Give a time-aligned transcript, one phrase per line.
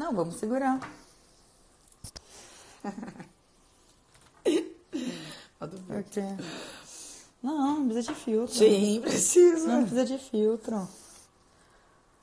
[0.00, 0.80] Não, vamos segurar.
[7.42, 8.54] Não, não precisa de filtro.
[8.56, 9.68] Sim, precisa.
[9.68, 10.88] Não precisa de filtro.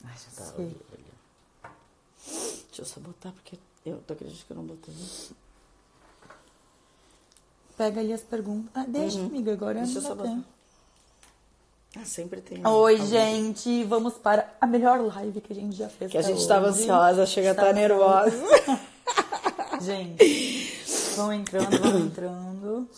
[0.04, 0.44] Ai, já tá.
[0.44, 0.54] Sim.
[0.58, 1.72] olha, olha.
[2.66, 3.56] Deixa eu só botar, porque
[3.86, 4.94] eu tô acreditando que eu não botei.
[7.76, 8.72] Pega ali as perguntas.
[8.74, 9.84] Ah, deixa, amiga, agora Uhum.
[9.84, 10.57] Deixa não eu só botar.
[11.96, 12.66] Ah, sempre tem.
[12.66, 13.06] Oi, alguém.
[13.06, 16.10] gente, vamos para a melhor live que a gente já fez.
[16.10, 16.82] Que a gente tava hoje.
[16.82, 18.36] ansiosa, chega a tá Tava nervosa.
[19.80, 20.74] Gente,
[21.14, 22.88] vão entrando, vão entrando.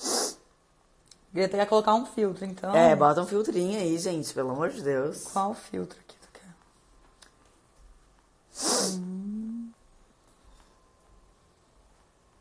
[1.32, 2.74] Greta quer colocar um filtro, então.
[2.74, 5.24] É, bota um filtrinho aí, gente, pelo amor de Deus.
[5.24, 6.54] Qual filtro que tu quer?
[8.96, 9.70] Hum.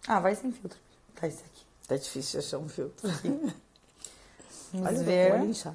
[0.07, 0.79] Ah, vai sem filtro.
[1.15, 1.65] Tá, esse aqui.
[1.87, 3.07] Tá difícil achar um filtro.
[4.71, 5.67] Vamos Olha, ver se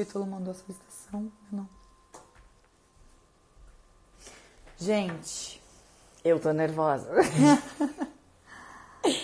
[0.00, 1.30] o Ítalo mandou a solicitação.
[1.50, 1.68] Não.
[4.78, 5.60] Gente,
[6.24, 7.08] Eu tô nervosa.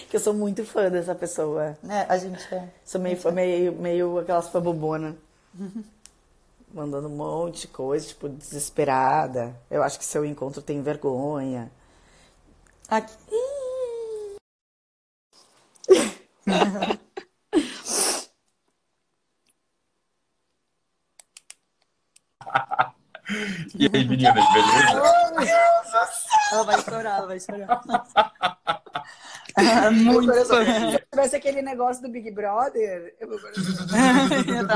[0.08, 1.76] que eu sou muito fã dessa pessoa.
[1.82, 2.68] né, a gente é.
[2.84, 5.16] Sou meio, fã- meio, meio aquelas fã bobona.
[6.72, 9.56] Mandando um monte de coisa, tipo, desesperada.
[9.70, 11.70] Eu acho que seu encontro tem vergonha.
[12.88, 13.12] Aqui.
[23.78, 25.48] E aí, meninas, beleza?
[26.52, 27.80] Ela vai chorar, ela vai chorar.
[29.56, 30.64] Ah, Muito fã.
[30.64, 34.68] Se tivesse aquele negócio do Big Brother, eu em cima.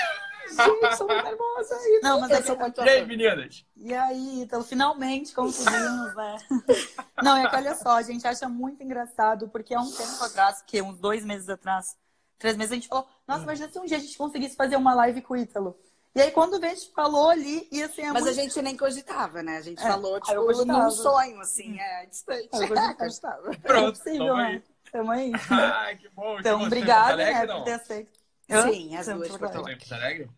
[0.50, 1.78] Gente, sou muito nervosa.
[2.02, 3.64] Não, mas eu é sou que- muito E aí, meninas?
[3.76, 6.36] E aí, então, finalmente conseguimos, né?
[7.22, 10.60] Não, é que olha só, a gente acha muito engraçado, porque há um tempo atrás,
[10.66, 11.96] que uns dois meses atrás,
[12.36, 14.92] três meses, a gente falou, nossa, imagina se um dia a gente conseguisse fazer uma
[14.92, 15.78] live com o Ítalo.
[16.14, 18.76] E aí, quando veio, a gente falou ali, e assim, é Mas a gente nem
[18.76, 19.58] cogitava, né?
[19.58, 20.84] A gente É, falou, tipo, cogitava.
[20.84, 22.48] num sonho, assim, é, distante.
[22.52, 23.52] Eu cogitava.
[23.52, 24.46] É Pronto, possível, tamo né?
[24.46, 24.62] aí.
[24.90, 25.32] Tamo aí.
[25.50, 26.38] Ai, que bom.
[26.40, 28.10] Então, que obrigada, Porto Alegre, né, por ter aceito.
[28.48, 30.30] Sim, as duas, Porto Você em Porto Alegre?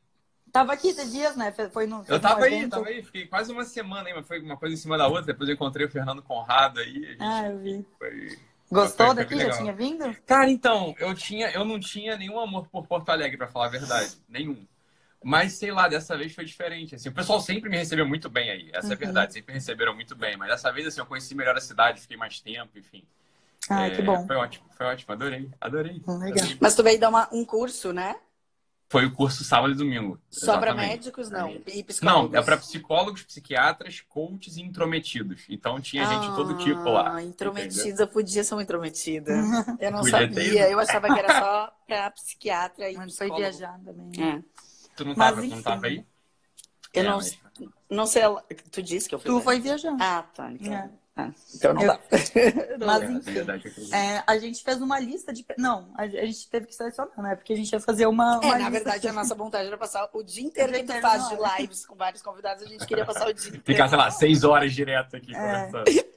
[0.52, 1.50] Tava aqui esses dias, né?
[1.72, 2.04] Foi no.
[2.06, 3.02] Eu tava aí, tava aí.
[3.02, 5.22] Fiquei quase uma semana aí, mas foi uma coisa em cima da outra.
[5.22, 7.06] Depois eu encontrei o Fernando Conrado aí.
[7.06, 7.86] A gente Ah, eu vi.
[7.98, 8.38] foi...
[8.70, 9.38] Gostou Foi- foi daqui?
[9.38, 10.14] Já tinha vindo?
[10.26, 13.70] Cara, então, eu tinha, eu não tinha nenhum amor por Porto Alegre, pra falar a
[13.70, 14.18] verdade.
[14.28, 14.66] Nenhum.
[15.24, 16.94] Mas, sei lá, dessa vez foi diferente.
[16.94, 18.70] Assim, o pessoal sempre me recebeu muito bem aí.
[18.72, 18.92] Essa é Uhum.
[18.94, 20.36] a verdade, sempre receberam muito bem.
[20.36, 23.04] Mas dessa vez, assim, eu conheci melhor a cidade, fiquei mais tempo, enfim.
[23.70, 24.26] Ah, É, que bom.
[24.26, 25.12] Foi ótimo, foi ótimo.
[25.12, 26.02] Adorei, adorei.
[26.06, 26.38] Hum, legal.
[26.38, 26.58] Adorei.
[26.60, 28.16] Mas tu veio dar uma- um curso, né?
[28.88, 30.20] Foi o curso sábado e domingo.
[30.28, 30.90] Só pra exatamente.
[30.90, 31.48] médicos, não.
[31.50, 32.34] E Não, psicólogos.
[32.34, 35.46] é para psicólogos, psiquiatras, coaches e intrometidos.
[35.48, 37.04] Então tinha gente de todo tipo lá.
[37.14, 37.30] Ah, entendeu?
[37.30, 39.32] intrometida, podia ser uma intrometida.
[39.80, 40.72] Eu não Podia ter sabia, ido.
[40.72, 43.38] eu achava que era só pra psiquiatra e Mas foi psicólogo.
[43.38, 44.22] viajar também.
[44.22, 44.42] É.
[44.96, 46.04] Tu não Mas, tava, tu não tava aí?
[46.94, 47.38] Eu É, não, mas-
[47.90, 48.22] não sei,
[48.70, 49.30] tu disse que eu fui.
[49.30, 49.44] Tu ver.
[49.44, 49.96] foi viajar.
[50.00, 50.52] Ah, tá.
[50.52, 50.90] Então, É.
[51.14, 52.00] ah, então não Eu- dá.
[52.86, 53.30] Mas É, enfim.
[53.36, 53.94] eu acredito.
[53.94, 55.44] É, a gente fez uma lista de.
[55.58, 57.36] Não, a gente teve que selecionar, né?
[57.36, 58.40] Porque a gente ia fazer uma.
[58.42, 60.84] É, uma na lista verdade, de- a nossa vontade era passar o dia inteiro que
[60.84, 63.62] tu faz na de lives com vários convidados, a gente queria passar o dia inteiro.
[63.66, 65.66] Ficar, sei lá, seis horas direto aqui É.
[65.66, 66.12] conversando.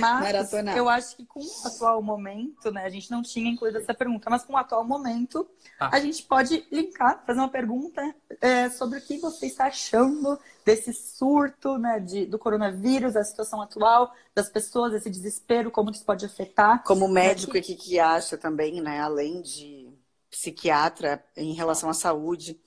[0.00, 0.76] Mas Maratonar.
[0.76, 2.84] eu acho que com o atual momento, né?
[2.84, 5.48] A gente não tinha incluído essa pergunta, mas com o atual momento,
[5.78, 5.90] Ah.
[5.92, 10.92] a gente pode linkar, fazer uma pergunta é, sobre o que você está achando desse
[10.92, 12.00] surto, né?
[12.00, 16.82] De, do coronavírus, da situação atual, das pessoas, esse desespero, como isso pode afetar.
[16.84, 19.00] Como médico, o que, que acha também, né?
[19.00, 19.90] Além de
[20.30, 22.58] psiquiatra, em relação à saúde.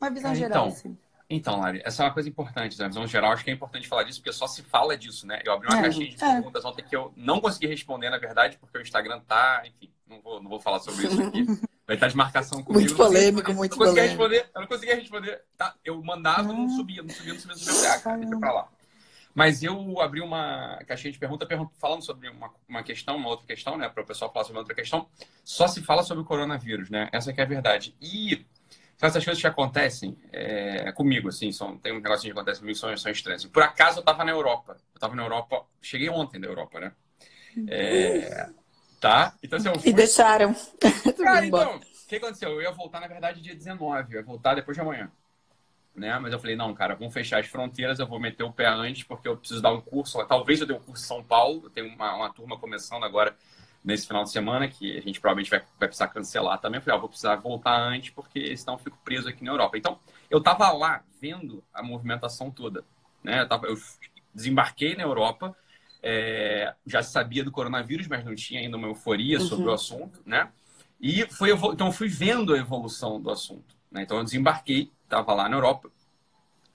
[0.00, 0.68] Uma visão Ah, geral, então.
[0.68, 0.96] assim.
[1.30, 4.02] Então, Lari, essa é uma coisa importante, na visão geral, acho que é importante falar
[4.04, 5.42] disso, porque só se fala disso, né?
[5.44, 6.40] Eu abri uma É, caixinha de é.
[6.40, 10.22] perguntas ontem que eu não consegui responder, na verdade, porque o Instagram tá, enfim, não
[10.22, 11.44] vou, não vou falar sobre isso aqui.
[11.88, 12.84] Vai estar de marcação comigo.
[12.84, 14.22] Muito polêmico, muito não conseguia polêmico.
[14.22, 15.42] responder, eu não conseguia responder.
[15.56, 17.92] Tá, eu mandava, não subia, não subia, não subia, não subia.
[17.94, 18.68] Ah, cara, deixa pra lá.
[19.34, 23.46] Mas eu abri uma caixinha de perguntas pergun- falando sobre uma, uma questão, uma outra
[23.46, 23.88] questão, né?
[23.88, 25.08] Para o pessoal falar sobre outra questão.
[25.42, 27.08] Só se fala sobre o coronavírus, né?
[27.10, 27.96] Essa que é a verdade.
[28.02, 28.44] E
[29.00, 32.94] essas coisas que acontecem é, comigo, assim, são, tem um negocinho que acontece comigo, são,
[32.98, 33.46] são estranhas.
[33.46, 34.72] Por acaso eu estava na Europa.
[34.92, 36.92] Eu estava na Europa, cheguei ontem da Europa, né?
[37.66, 38.50] É,
[39.00, 39.34] tá?
[39.42, 40.54] Então, assim, eu fui, E deixaram.
[41.22, 42.50] Cara, então, o que aconteceu?
[42.50, 44.14] Eu ia voltar, na verdade, dia 19.
[44.14, 45.10] Eu ia voltar depois de amanhã.
[45.94, 46.16] Né?
[46.18, 49.02] Mas eu falei, não, cara, vamos fechar as fronteiras, eu vou meter o pé antes,
[49.02, 50.24] porque eu preciso dar um curso.
[50.26, 51.62] Talvez eu dê um curso em São Paulo.
[51.64, 53.36] Eu tenho uma, uma turma começando agora
[53.84, 56.78] nesse final de semana, que a gente provavelmente vai, vai precisar cancelar também.
[56.78, 59.76] Eu falei, ah, vou precisar voltar antes, porque senão eu fico preso aqui na Europa.
[59.76, 59.98] Então,
[60.30, 62.84] eu tava lá vendo a movimentação toda.
[63.22, 63.40] Né?
[63.40, 63.76] Eu, tava, eu
[64.34, 65.56] desembarquei na Europa,
[66.08, 69.72] é, já sabia do coronavírus, mas não tinha ainda uma euforia sobre Uhum.
[69.72, 70.50] o assunto, né?
[71.00, 73.76] E foi, então fui vendo a evolução do assunto.
[73.90, 74.02] Né?
[74.02, 75.90] Então eu desembarquei, estava lá na Europa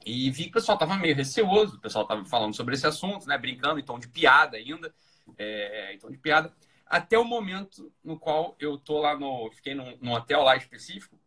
[0.06, 3.28] E vi que o pessoal tava meio receoso, o pessoal tava falando sobre esse assunto,
[3.28, 3.38] né?
[3.38, 4.94] Brincando em tom de piada ainda,
[5.38, 6.54] é, em tom de piada.
[6.86, 9.50] Até o momento no qual eu tô lá no.
[9.54, 11.18] Fiquei num, num hotel lá específico,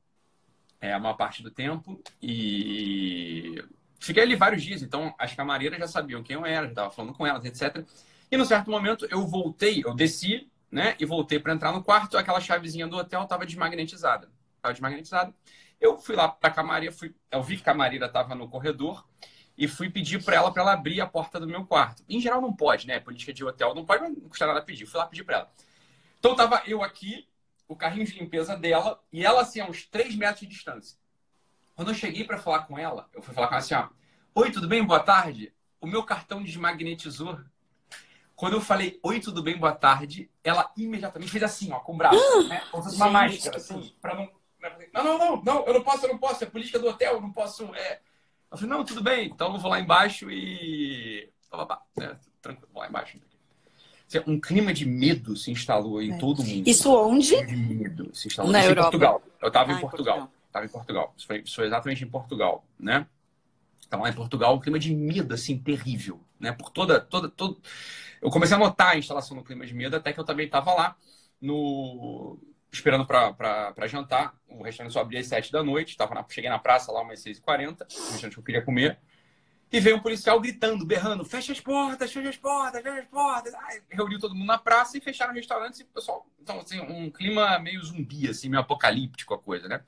[0.80, 3.62] é, a maior parte do tempo, e
[4.00, 7.14] fiquei ali vários dias, então as camareiras já sabiam quem eu era, já tava falando
[7.14, 7.84] com elas, etc.
[8.30, 10.96] E num certo momento eu voltei, eu desci, né?
[10.98, 14.28] E voltei para entrar no quarto, aquela chavezinha do hotel tava desmagnetizada.
[14.60, 15.34] Tava desmagnetizada.
[15.80, 19.06] Eu fui lá para a camareira, fui, eu vi que a camareira estava no corredor
[19.56, 22.04] e fui pedir para ela para ela abrir a porta do meu quarto.
[22.08, 23.00] Em geral não pode, né?
[23.00, 24.86] Política de hotel não pode, mas não custa nada pedir.
[24.86, 25.52] Fui lá pedir para ela.
[26.18, 27.26] Então tava eu aqui,
[27.68, 30.98] o carrinho de limpeza dela e ela assim a uns 3 metros de distância.
[31.76, 33.88] Quando eu cheguei para falar com ela, eu fui falar com ela assim, ó,
[34.34, 34.84] Oi, tudo bem?
[34.84, 35.52] Boa tarde.
[35.80, 37.38] O meu cartão desmagnetizou.
[38.34, 41.96] Quando eu falei, oi, tudo bem, boa tarde, ela imediatamente fez assim, ó, com o
[41.96, 42.18] braço,
[42.48, 42.62] né?
[42.70, 44.30] Como se fosse uma máscara, assim, para não
[44.92, 47.20] não, não, não, não, eu não posso, eu não posso, é política do hotel, eu
[47.20, 47.64] não posso.
[47.74, 48.00] É...
[48.50, 51.30] Eu falei, não, tudo bem, então eu vou lá embaixo e.
[52.00, 53.18] É, tranquilo, vou lá embaixo.
[54.26, 56.18] Um clima de medo se instalou em é.
[56.18, 56.68] todo mundo.
[56.68, 57.36] Isso onde?
[57.46, 58.80] Medo se instalou Na Europa.
[58.80, 59.22] em Portugal.
[59.40, 60.30] Eu estava ah, em Portugal.
[60.56, 61.14] Estava em Portugal.
[61.16, 63.06] Isso foi, isso foi exatamente em Portugal, né?
[63.80, 66.52] Estava lá em Portugal, um clima de medo, assim, terrível, né?
[66.52, 67.60] Por toda, toda, todo...
[68.20, 70.72] Eu comecei a notar a instalação do clima de medo até que eu também estava
[70.72, 70.96] lá
[71.40, 72.38] no
[72.72, 74.34] esperando para jantar.
[74.48, 75.96] O restaurante só abria às 7 da noite.
[75.96, 78.98] Tava na, cheguei na praça lá umas 6h40, o restaurante que eu queria comer.
[79.70, 83.54] E veio um policial gritando, berrando: fecha as portas, fecha as portas, fecha as portas.
[83.54, 85.80] Aí, reuniu todo mundo na praça e fecharam o restaurante.
[85.80, 89.82] E o pessoal, então, assim, um clima meio zumbi, assim, meio apocalíptico a coisa, né?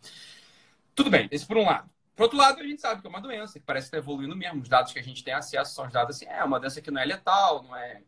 [0.99, 1.89] Tudo bem, esse por um lado.
[2.17, 4.61] Por outro lado, a gente sabe que é uma doença que parece estar evoluindo mesmo.
[4.61, 6.91] Os dados que a gente tem acesso são os dados assim: é uma doença que
[6.91, 8.03] não é letal, não é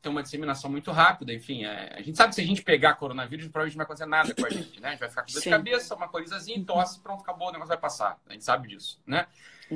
[0.00, 1.64] tem uma disseminação muito rápida, enfim.
[1.64, 4.32] É, a gente sabe que se a gente pegar coronavírus, provavelmente não vai acontecer nada
[4.32, 4.86] com a gente, né?
[4.86, 7.70] A gente vai ficar com dor de cabeça, uma corizazinha, tosse, pronto, acabou, o negócio
[7.70, 8.16] vai passar.
[8.28, 9.26] A gente sabe disso, né?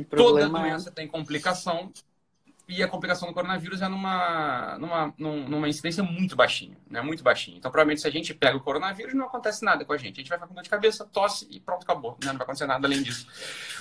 [0.09, 1.93] Toda é doença tem complicação,
[2.69, 7.01] e a complicação do coronavírus é numa, numa, numa incidência muito baixinha, né?
[7.01, 7.57] Muito baixinha.
[7.57, 10.15] Então, provavelmente, se a gente pega o coronavírus, não acontece nada com a gente.
[10.15, 12.13] A gente vai ficar com dor de cabeça, tosse e pronto, acabou.
[12.23, 12.29] Né?
[12.29, 13.27] Não vai acontecer nada além disso.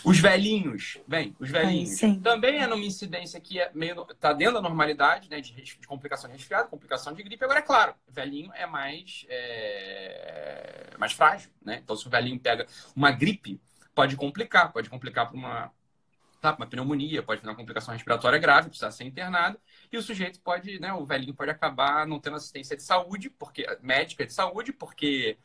[0.03, 4.03] Os velhinhos, bem, os velhinhos Ai, também é numa incidência que é meio.
[4.19, 5.39] tá dentro da normalidade, né?
[5.39, 7.43] De, de complicação de resfriado, complicação de gripe.
[7.43, 11.81] Agora, é claro, velhinho é mais, é, mais frágil, né?
[11.83, 13.61] Então, se o velhinho pega uma gripe,
[13.93, 15.71] pode complicar, pode complicar para uma
[16.41, 16.55] tá?
[16.55, 19.57] Uma pneumonia, pode ter uma complicação respiratória grave, precisa ser internado,
[19.91, 23.65] e o sujeito pode, né, o velhinho pode acabar não tendo assistência de saúde, porque
[23.81, 25.37] médica de saúde, porque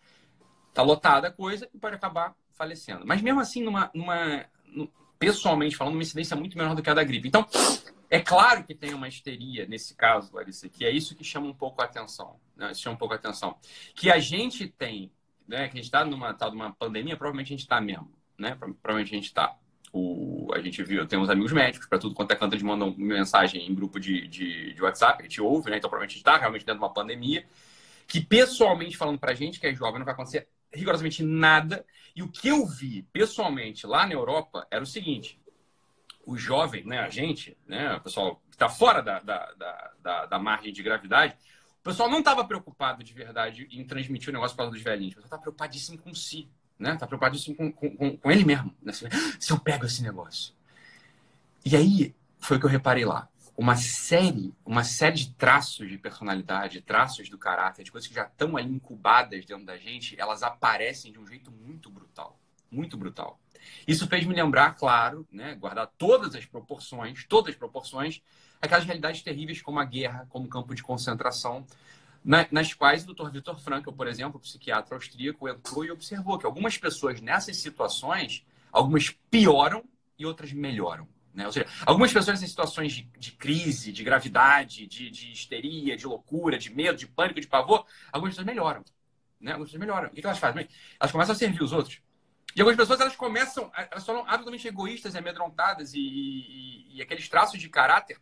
[0.73, 3.07] tá lotada a coisa e pode acabar falecendo.
[3.07, 4.47] Mas mesmo assim, numa, numa
[5.19, 7.29] pessoalmente falando, uma incidência muito menor do que a da gripe.
[7.29, 7.47] Então,
[8.09, 11.55] é claro que tem uma histeria nesse caso, Larissa, que é isso que chama um
[11.55, 12.39] pouco a atenção.
[12.57, 12.73] Né?
[12.73, 13.57] Isso chama um pouco a atenção.
[13.95, 15.11] Que a gente tem,
[15.47, 15.69] né?
[15.69, 18.55] Que a gente está numa tal de uma pandemia, provavelmente a gente está mesmo, né?
[18.55, 19.57] Provavelmente a gente está.
[20.55, 23.67] A gente viu, tem uns amigos médicos, para tudo quanto é canto, eles mandam mensagem
[23.67, 25.79] em grupo de, de, de WhatsApp, a gente ouve, né?
[25.79, 27.47] Então, provavelmente a gente está realmente dentro de uma pandemia,
[28.07, 31.85] que pessoalmente falando para a gente, que é jovem, não vai acontecer rigorosamente nada.
[32.15, 35.41] E o que eu vi pessoalmente lá na Europa era o seguinte:
[36.25, 39.53] o jovem, né, a gente, né, o pessoal que está fora da, da,
[40.01, 41.37] da, da, margem de gravidade,
[41.81, 45.17] o pessoal não estava preocupado de verdade em transmitir o negócio para os velhinhos, o
[45.17, 46.97] pessoal estava preocupadíssimo com si né?
[46.97, 48.75] Tá preocupadíssimo com, com, com ele mesmo.
[48.83, 48.93] Né?
[48.93, 50.55] Se eu pego esse negócio.
[51.65, 53.29] E aí foi o que eu reparei lá.
[53.57, 58.25] Uma série, uma série de traços de personalidade, traços do caráter, de coisas que já
[58.25, 62.39] estão ali incubadas dentro da gente, elas aparecem de um jeito muito brutal.
[62.71, 63.41] Muito brutal.
[63.89, 68.23] Isso fez me lembrar, claro, né, guardar todas as proporções, todas as proporções,
[68.61, 71.67] aquelas realidades terríveis como a guerra, como campo de concentração,
[72.51, 73.31] nas quais o Dr.
[73.31, 79.11] Vitor Frankl, por exemplo, psiquiatra austríaco, entrou e observou que algumas pessoas nessas situações, algumas
[79.31, 79.85] pioram
[80.19, 81.09] e outras melhoram.
[81.33, 81.47] Né?
[81.47, 86.05] Ou seja, algumas pessoas em situações de, de crise, de gravidade, de, de, histeria, de
[86.05, 88.83] loucura, de medo, de pânico, de pavor, algumas pessoas melhoram.
[89.41, 89.53] Né?
[89.53, 90.09] Algumas pessoas melhoram.
[90.09, 90.67] O que elas fazem?
[90.99, 92.01] Elas começam a servir os outros.
[92.57, 97.29] E algumas pessoas elas começam, elas são absolutamente egoístas e amedrontadas e, e, e aqueles
[97.29, 98.19] traços de caráter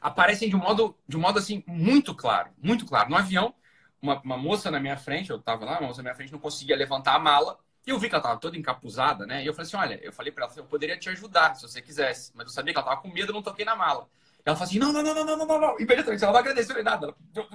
[0.00, 3.10] aparecem de um modo, de um modo assim, muito claro, muito claro.
[3.10, 3.54] No avião,
[4.00, 6.38] uma, uma moça na minha frente, eu estava lá, uma moça na minha frente não
[6.38, 9.42] conseguia levantar a mala, e eu vi que ela estava toda encapuzada, né?
[9.42, 11.80] E eu falei assim: olha, eu falei para ela, eu poderia te ajudar se você
[11.80, 14.08] quisesse, mas eu sabia que ela estava com medo, eu não toquei na mala.
[14.44, 15.80] Ela falou assim: não, não, não, não, não, não, não.
[15.80, 17.14] Imediatamente, ela não agradeceu nem nada.
[17.34, 17.46] Eu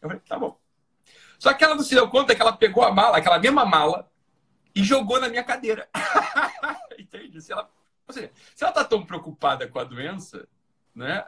[0.00, 0.58] falei: tá bom.
[1.38, 4.10] Só que ela não se deu conta que ela pegou a mala, aquela mesma mala,
[4.74, 5.88] e jogou na minha cadeira.
[6.98, 7.40] Entende?
[7.42, 7.68] Se ela,
[8.06, 10.48] ou seja, se ela está tão preocupada com a doença,
[10.94, 11.24] né?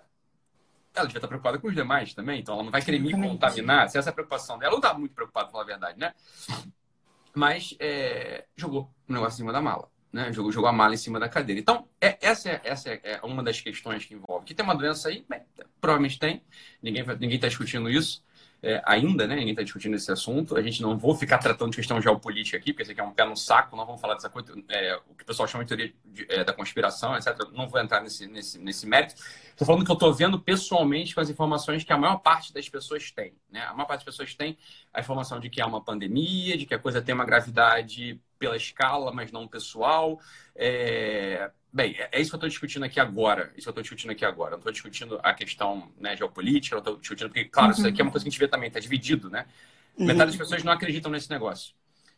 [0.95, 3.89] Ela devia estar preocupada com os demais também, então ela não vai querer me contaminar.
[3.91, 6.15] Se essa é a preocupação dela, ela não está muito preocupada, falar a verdade, né?
[7.35, 9.91] Mas é, jogou o negócio em cima da mala.
[10.11, 10.33] né?
[10.33, 11.61] Jogou, jogou a mala em cima da cadeira.
[11.61, 14.47] Então, é, essa, é, essa é uma das questões que envolve.
[14.47, 15.27] Que tem uma doença aí?
[15.29, 15.43] Bem,
[15.79, 16.43] provavelmente tem.
[16.83, 17.05] Ninguém
[17.35, 18.25] está discutindo isso
[18.67, 19.37] é, ainda, né?
[19.37, 20.57] Ninguém está discutindo esse assunto.
[20.57, 23.13] A gente não vou ficar tratando de questão geopolítica aqui, porque isso aqui é um
[23.13, 23.77] pé no saco.
[23.77, 26.43] Não vamos falar dessa coisa, é, o que o pessoal chama de teoria de, é,
[26.43, 27.39] da conspiração, etc.
[27.53, 29.15] Não vou entrar nesse, nesse, nesse mérito.
[29.15, 32.69] Estou falando que eu estou vendo pessoalmente com as informações que a maior parte das
[32.69, 33.35] pessoas tem.
[33.49, 33.61] Né?
[33.61, 34.59] A maior parte das pessoas tem
[34.93, 38.57] a informação de que há uma pandemia, de que a coisa tem uma gravidade pela
[38.57, 40.19] escala, mas não pessoal.
[40.57, 43.53] É, Bem, é, é isso que eu estou discutindo aqui agora.
[43.55, 44.53] Isso que eu estou discutindo aqui agora.
[44.53, 47.79] Não estou discutindo a questão né, geopolítica, não estou discutindo, porque, claro, uhum.
[47.79, 49.45] isso aqui é uma coisa que a gente vê também, está dividido, né?
[49.99, 50.07] Uhum.
[50.07, 51.75] Metade das pessoas não acreditam nesse negócio.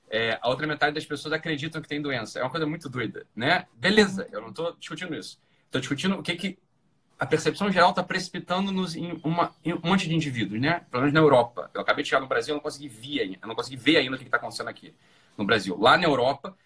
[0.08, 2.38] É, a outra metade das pessoas acreditam que tem doença.
[2.38, 3.66] É uma coisa muito doida, né?
[3.74, 5.40] Beleza, eu não estou discutindo isso.
[5.66, 6.58] Estou discutindo o que, que
[7.18, 10.82] a percepção geral está precipitando-nos em, uma, em um monte de indivíduos, né?
[10.88, 11.68] Pelo menos na Europa.
[11.74, 14.18] Eu acabei de chegar no Brasil, eu não ver, eu não consegui ver ainda o
[14.18, 14.94] que está acontecendo aqui
[15.36, 15.76] no Brasil.
[15.76, 16.56] Lá na Europa,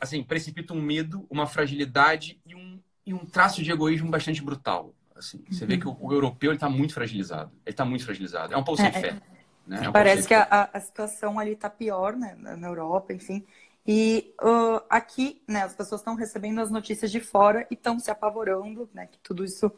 [0.00, 4.94] assim, precipita um medo, uma fragilidade e um, e um traço de egoísmo bastante brutal.
[5.14, 7.52] Assim, você vê que o, o europeu está muito fragilizado.
[7.64, 8.52] Ele está muito fragilizado.
[8.52, 9.08] É um pouco sem é, fé.
[9.08, 9.20] É.
[9.66, 9.84] Né?
[9.84, 12.36] É um Parece que a, a, situação ali está pior, né?
[12.38, 13.44] Na Europa, enfim.
[13.86, 18.10] E uh, aqui, né, as pessoas estão recebendo as notícias de fora e estão se
[18.10, 19.06] apavorando, né?
[19.06, 19.70] Que tudo isso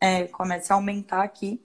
[0.00, 1.62] é, comece a aumentar aqui.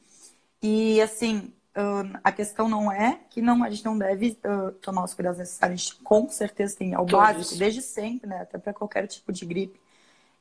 [0.62, 5.04] E, assim, Uh, a questão não é que não, a gente não deve uh, tomar
[5.04, 5.80] os cuidados necessários.
[5.80, 8.42] A gente, com certeza tem ao básico, desde sempre, né?
[8.42, 9.80] Até para qualquer tipo de gripe.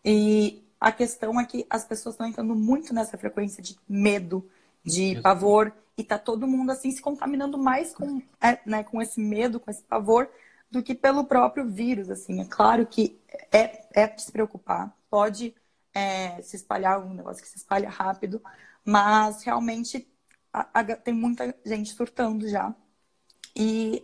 [0.02, 4.48] E a questão é que as pessoas estão entrando muito nessa frequência de medo,
[4.82, 9.20] de pavor, e tá todo mundo assim se contaminando mais com, é, né, com esse
[9.20, 10.30] medo, com esse pavor,
[10.70, 12.08] do que pelo próprio vírus.
[12.08, 13.20] Assim, é claro que
[13.52, 15.54] é, é de se preocupar, pode
[15.92, 18.40] é, se espalhar um negócio que se espalha rápido,
[18.82, 20.08] mas realmente
[20.56, 22.74] a, a, tem muita gente surtando já.
[23.54, 24.02] E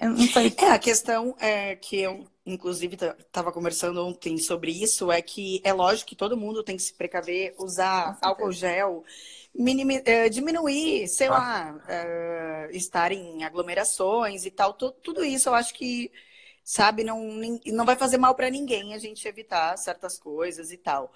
[0.00, 0.52] eu não sei.
[0.58, 5.72] É, a questão é que eu, inclusive, estava conversando ontem sobre isso, é que é
[5.72, 9.04] lógico que todo mundo tem que se precaver, usar álcool gel,
[9.54, 11.30] minimi, é, diminuir, sei ah.
[11.30, 14.74] lá, é, estar em aglomerações e tal.
[14.74, 16.10] Tudo, tudo isso eu acho que,
[16.64, 17.20] sabe, não,
[17.66, 21.12] não vai fazer mal para ninguém a gente evitar certas coisas e tal.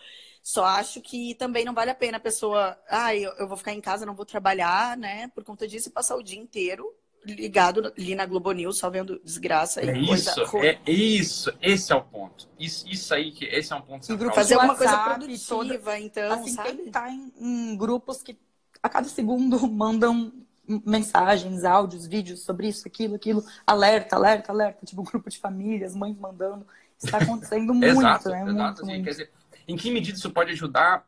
[0.49, 3.75] Só acho que também não vale a pena a pessoa, ah, eu, eu vou ficar
[3.75, 5.28] em casa, não vou trabalhar, né?
[5.35, 6.90] Por conta disso, e passar o dia inteiro
[7.23, 12.02] ligado ali na Globo News, só vendo desgraça é isso, É isso, esse é o
[12.02, 12.49] ponto.
[12.59, 14.33] Isso, isso aí, que esse é um ponto central.
[14.33, 16.76] Fazer alguma coisa produtiva, toda, então, assim, sabe?
[16.76, 18.35] Quem tá em, em grupos que
[18.83, 20.33] a cada segundo mandam
[20.67, 25.95] mensagens, áudios, vídeos sobre isso, aquilo, aquilo, alerta, alerta, alerta, tipo um grupo de famílias,
[25.95, 26.67] mães mandando.
[26.99, 28.40] Está acontecendo muito, exato, né?
[28.40, 29.05] Exato, muito, assim, muito.
[29.05, 29.38] Quer dizer,
[29.68, 31.06] em que medida isso pode ajudar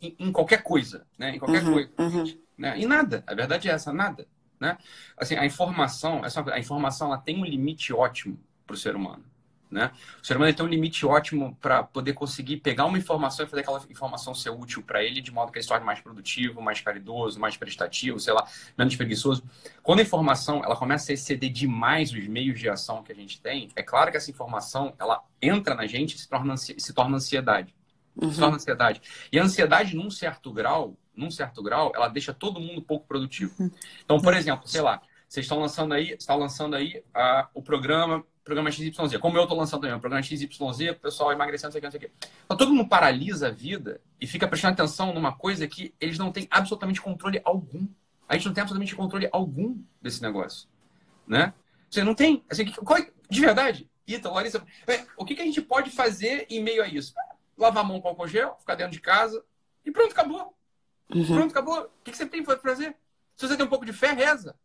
[0.00, 1.34] em, em qualquer coisa, né?
[1.34, 1.90] Em qualquer uhum, coisa.
[1.98, 2.38] Uhum.
[2.56, 2.78] Né?
[2.78, 3.24] E nada.
[3.26, 4.26] A verdade é essa, nada.
[4.58, 4.78] Né?
[5.16, 9.24] Assim, a informação, a informação ela tem um limite ótimo para o ser humano.
[9.68, 9.90] Né?
[10.22, 13.62] O ser humano tem um limite ótimo para poder conseguir pegar uma informação e fazer
[13.62, 16.80] aquela informação ser útil para ele, de modo que ele se torne mais produtivo, mais
[16.80, 18.46] caridoso, mais prestativo, sei lá,
[18.78, 19.42] menos preguiçoso.
[19.82, 23.40] Quando a informação ela começa a exceder demais os meios de ação que a gente
[23.40, 27.16] tem, é claro que essa informação ela entra na gente e se torna, se torna
[27.16, 27.74] ansiedade.
[28.20, 28.32] Uhum.
[28.32, 29.02] Se torna ansiedade.
[29.30, 33.54] E a ansiedade, num certo grau, num certo grau, ela deixa todo mundo pouco produtivo.
[33.58, 33.70] Uhum.
[34.04, 38.24] Então, por exemplo, sei lá, vocês estão lançando aí, está lançando aí uh, o programa,
[38.44, 39.18] programa XYZ.
[39.20, 40.48] Como eu estou lançando também, o programa XYZ,
[40.90, 42.28] o pessoal emagrecendo, não sei o que, não sei o que.
[42.44, 46.32] Então, todo mundo paralisa a vida e fica prestando atenção numa coisa que eles não
[46.32, 47.86] têm absolutamente controle algum.
[48.28, 50.68] A gente não tem absolutamente controle algum desse negócio,
[51.26, 51.52] né?
[51.88, 54.62] Você não tem, assim, é, de verdade, Ita, Larissa,
[55.16, 57.12] o que, que a gente pode fazer em meio a isso?
[57.56, 59.44] Lavar a mão com álcool gel, ficar dentro de casa
[59.84, 60.54] e pronto, acabou.
[61.14, 61.26] Uhum.
[61.26, 61.84] Pronto, acabou.
[61.84, 62.96] O que você tem para fazer?
[63.36, 64.56] Se você tem um pouco de fé, reza.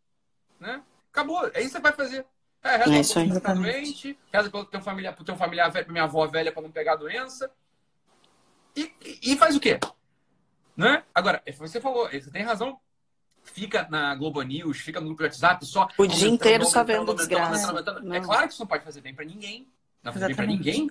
[0.58, 0.82] Né?
[1.10, 1.46] Acabou.
[1.54, 2.26] É isso que você vai fazer.
[2.62, 3.40] É, reza é isso aí.
[3.40, 6.62] Tá doente, reza pelo teu familiar, pro teu familiar velho, pra minha avó velha para
[6.62, 7.50] não pegar a doença.
[8.74, 9.78] E, e, e, faz o quê?
[10.76, 11.04] Né?
[11.14, 12.78] Agora, você falou, você tem razão.
[13.44, 15.88] Fica na Globo News, fica no grupo de WhatsApp, só.
[15.98, 17.72] O dia inteiro só vendo desgraça.
[18.12, 19.68] É claro que isso não pode fazer bem para ninguém.
[20.02, 20.88] Não faz bem para ninguém.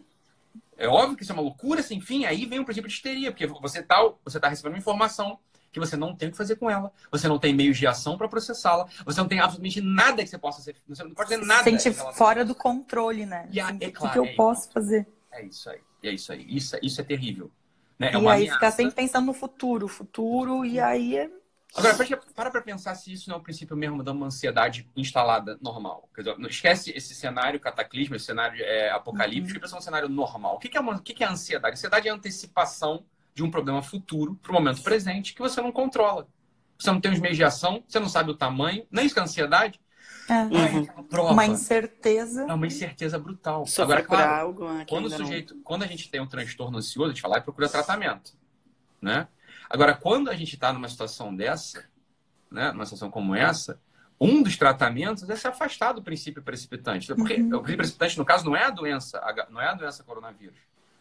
[0.81, 3.31] É óbvio que isso é uma loucura sem fim, aí vem o princípio de histeria,
[3.31, 5.37] porque você está você tá recebendo uma informação
[5.71, 8.17] que você não tem o que fazer com ela, você não tem meios de ação
[8.17, 11.45] para processá-la, você não tem absolutamente nada que você possa ser, você não pode fazer
[11.45, 11.63] nada.
[11.63, 13.47] Sente fora do controle, né?
[13.51, 14.71] E a, é claro, o que eu é posso isso.
[14.71, 15.07] fazer?
[15.31, 17.51] É isso aí, é isso aí, isso, isso é terrível.
[17.99, 18.07] Né?
[18.07, 18.53] É e aí ameaça.
[18.55, 21.29] ficar sempre pensando no futuro, futuro, e aí é
[21.75, 21.95] Agora,
[22.35, 26.09] para para pensar se isso não é o princípio mesmo de uma ansiedade instalada normal.
[26.13, 29.61] Quer dizer, não esquece esse cenário cataclismo, esse cenário é, apocalíptico, uhum.
[29.61, 30.55] pensa um cenário normal.
[30.55, 31.73] O que, que, é uma, o que, que é a ansiedade?
[31.73, 35.61] A ansiedade é a antecipação de um problema futuro para o momento presente que você
[35.61, 36.27] não controla.
[36.77, 39.19] Você não tem os meios de ação, você não sabe o tamanho, nem isso que
[39.21, 39.79] é ansiedade.
[40.27, 40.43] É.
[40.43, 41.29] Uhum.
[41.29, 42.45] Uma incerteza.
[42.49, 43.63] É uma incerteza brutal.
[43.79, 47.21] Agora, claro, algo, quando, o sujeito, quando a gente tem um transtorno ansioso, a gente
[47.21, 48.33] vai lá e procura tratamento.
[49.01, 49.27] Né?
[49.71, 51.85] Agora, quando a gente está numa situação dessa,
[52.51, 53.79] né, numa situação como essa,
[54.19, 57.07] um dos tratamentos é se afastar do princípio precipitante.
[57.15, 57.47] Porque uhum.
[57.47, 60.59] o princípio precipitante, no caso, não é a doença, não é a doença coronavírus.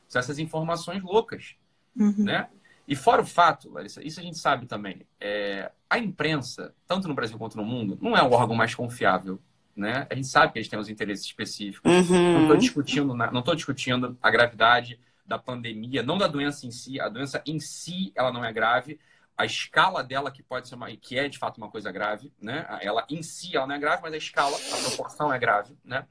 [0.08, 1.56] São essas informações loucas.
[1.94, 2.14] Uhum.
[2.24, 2.48] Né?
[2.86, 7.14] E fora o fato, Larissa, isso a gente sabe também, é, a imprensa, tanto no
[7.14, 9.40] Brasil quanto no mundo, não é o órgão mais confiável.
[9.76, 10.06] Né?
[10.08, 11.90] A gente sabe que eles têm os interesses específicos.
[11.90, 12.32] Uhum.
[12.32, 14.98] Não estou discutindo, não discutindo a gravidade
[15.30, 17.00] da pandemia, não da doença em si.
[17.00, 18.98] A doença em si, ela não é grave
[19.40, 22.66] a escala dela que pode ser uma que é de fato uma coisa grave, né?
[22.82, 26.06] Ela em si ela não é grave, mas a escala, a proporção é grave, né?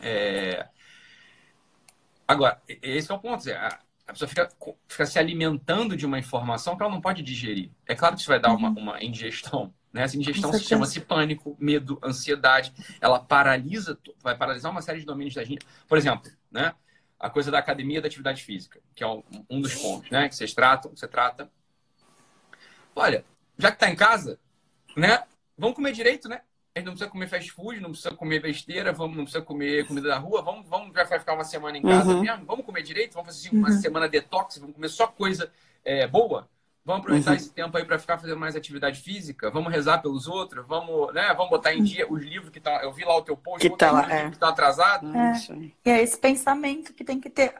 [0.00, 0.66] É...
[2.26, 3.44] Agora, esse é o ponto.
[4.06, 4.48] A pessoa fica,
[4.88, 7.70] fica se alimentando de uma informação que ela não pode digerir.
[7.86, 8.78] É claro que isso vai dar uma, uhum.
[8.78, 9.74] uma ingestão.
[9.92, 10.02] Né?
[10.02, 12.72] Essa ingestão se chama-se pânico, medo, ansiedade.
[12.98, 15.66] Ela paralisa, vai paralisar uma série de domínios da gente.
[15.86, 16.74] Por exemplo, né?
[17.24, 20.28] A coisa da academia da atividade física, que é um, dos pontos né?
[20.28, 21.50] que vocês tratam, você trata
[22.94, 23.24] olha,
[23.56, 24.38] já que tá em casa,
[24.94, 25.24] né?
[25.56, 26.42] Vamos comer direito, né?
[26.74, 29.86] A gente não precisa comer fast food, não precisa comer besteira, vamos, não precisa comer
[29.86, 32.20] comida da rua, vamos, vamos já vai ficar uma semana em casa uhum.
[32.20, 33.80] mesmo, vamos comer direito, vamos fazer uma uhum.
[33.80, 35.50] semana detox, vamos comer só coisa
[35.82, 36.46] é, boa.
[36.84, 37.36] Vamos aproveitar uhum.
[37.36, 41.32] esse tempo aí para ficar fazendo mais atividade física, vamos rezar pelos outros, vamos, né,
[41.34, 43.74] vamos botar em dia os livros que tá, eu vi lá o teu post, que
[43.74, 44.30] tá lá, é.
[44.30, 45.06] que tá atrasado.
[45.16, 45.32] É.
[45.86, 47.54] E é esse pensamento que tem que ter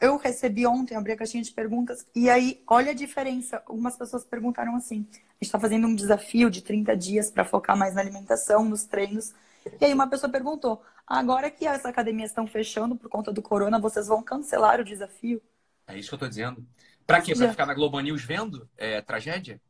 [0.00, 3.62] eu recebi ontem, abri a caixinha de perguntas, e aí, olha a diferença.
[3.66, 7.76] Algumas pessoas perguntaram assim: a gente está fazendo um desafio de 30 dias para focar
[7.76, 9.34] mais na alimentação, nos treinos.
[9.80, 13.80] E aí, uma pessoa perguntou: agora que as academias estão fechando por conta do corona,
[13.80, 15.42] vocês vão cancelar o desafio?
[15.86, 16.64] É isso que eu estou dizendo.
[17.08, 17.34] Para quê?
[17.34, 19.60] Para ficar na Globo News vendo é, tragédia?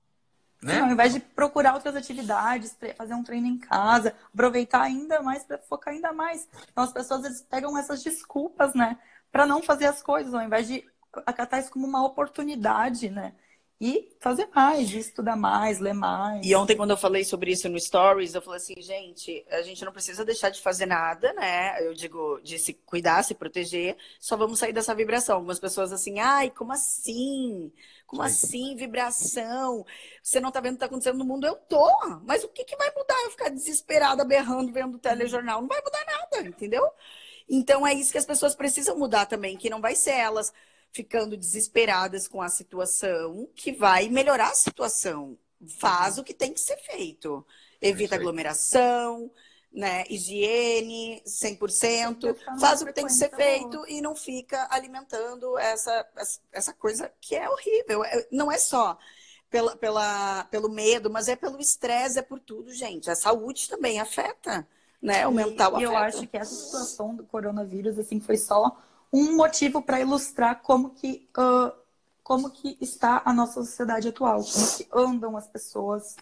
[0.61, 0.75] Né?
[0.75, 5.45] Sim, ao invés de procurar outras atividades, fazer um treino em casa, aproveitar ainda mais
[5.45, 6.49] para focar ainda mais.
[6.71, 8.99] Então as pessoas eles pegam essas desculpas, né?
[9.31, 10.85] para não fazer as coisas, ao invés de
[11.27, 13.35] acatar isso como uma oportunidade, né?
[13.81, 16.45] E fazer mais, estudar mais, ler mais.
[16.45, 19.85] E ontem, quando eu falei sobre isso no Stories, eu falei assim, gente, a gente
[19.85, 21.81] não precisa deixar de fazer nada, né?
[21.87, 25.37] Eu digo, de se cuidar, se proteger, só vamos sair dessa vibração.
[25.37, 27.73] Algumas pessoas assim, ai, como assim?
[28.05, 29.87] Como assim, vibração?
[30.21, 31.47] Você não tá vendo o que tá acontecendo no mundo?
[31.47, 31.89] Eu tô.
[32.25, 33.15] Mas o que, que vai mudar?
[33.23, 35.61] Eu ficar desesperada, berrando, vendo o telejornal?
[35.61, 36.85] Não vai mudar nada, entendeu?
[37.49, 40.53] Então é isso que as pessoas precisam mudar também, que não vai ser elas
[40.93, 45.39] ficando desesperadas com a situação que vai melhorar a situação.
[45.79, 47.45] Faz o que tem que ser feito.
[47.81, 49.31] Evita aglomeração,
[49.73, 56.07] né, higiene 100%, faz o que tem que ser feito e não fica alimentando essa,
[56.51, 58.05] essa coisa que é horrível.
[58.05, 58.99] É, não é só
[59.49, 63.11] pela, pela, pelo medo, mas é pelo estresse, é por tudo, gente.
[63.11, 64.67] A saúde também afeta
[65.01, 65.27] né?
[65.27, 68.77] O mental e, eu acho que essa situação do coronavírus assim foi só
[69.13, 71.73] um motivo para ilustrar como que uh,
[72.23, 76.17] como que está a nossa sociedade atual, como que andam as pessoas,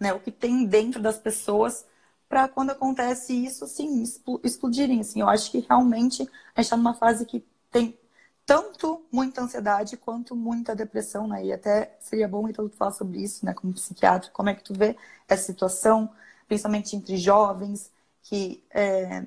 [0.00, 0.12] né?
[0.14, 1.84] O que tem dentro das pessoas
[2.26, 4.02] para quando acontece isso, sim,
[4.42, 5.00] explodirem.
[5.00, 7.98] Assim, eu acho que realmente a gente está numa fase que tem
[8.46, 11.44] tanto muita ansiedade quanto muita depressão, né?
[11.44, 13.52] E até seria bom então falar sobre isso, né?
[13.52, 14.96] Como psiquiatra, como é que tu vê
[15.28, 16.10] essa situação,
[16.48, 17.90] principalmente entre jovens,
[18.22, 19.26] que é,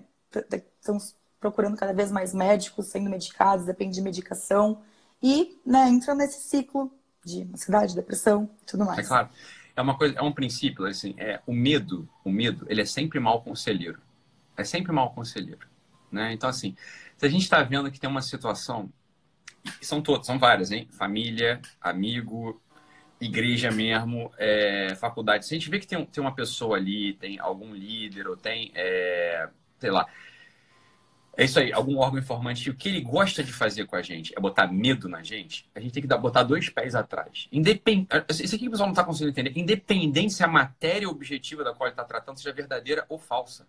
[1.45, 4.81] procurando cada vez mais médicos, sendo medicados, depende de medicação,
[5.21, 6.91] e né, entra nesse ciclo
[7.23, 8.97] de ansiedade, depressão e tudo mais.
[8.97, 9.29] É claro.
[9.75, 13.19] É uma coisa, é um princípio, assim, é, o medo, o medo, ele é sempre
[13.19, 13.99] mal conselheiro.
[14.57, 15.67] É sempre mal conselheiro.
[16.11, 16.33] Né?
[16.33, 16.75] Então, assim,
[17.15, 18.89] se a gente está vendo que tem uma situação,
[19.81, 20.87] são todas, são várias, hein?
[20.91, 22.59] Família, amigo,
[23.19, 25.45] igreja mesmo, é, faculdade.
[25.45, 28.71] Se a gente vê que tem, tem uma pessoa ali, tem algum líder, ou tem,
[28.73, 30.07] é, sei lá,
[31.37, 34.33] é isso aí, algum órgão informante, o que ele gosta de fazer com a gente
[34.35, 37.47] é botar medo na gente, a gente tem que botar dois pés atrás.
[37.51, 38.07] Independ...
[38.29, 39.59] Isso aqui o pessoal não está conseguindo entender.
[39.59, 43.67] Independente se a matéria objetiva da qual ele está tratando seja verdadeira ou falsa.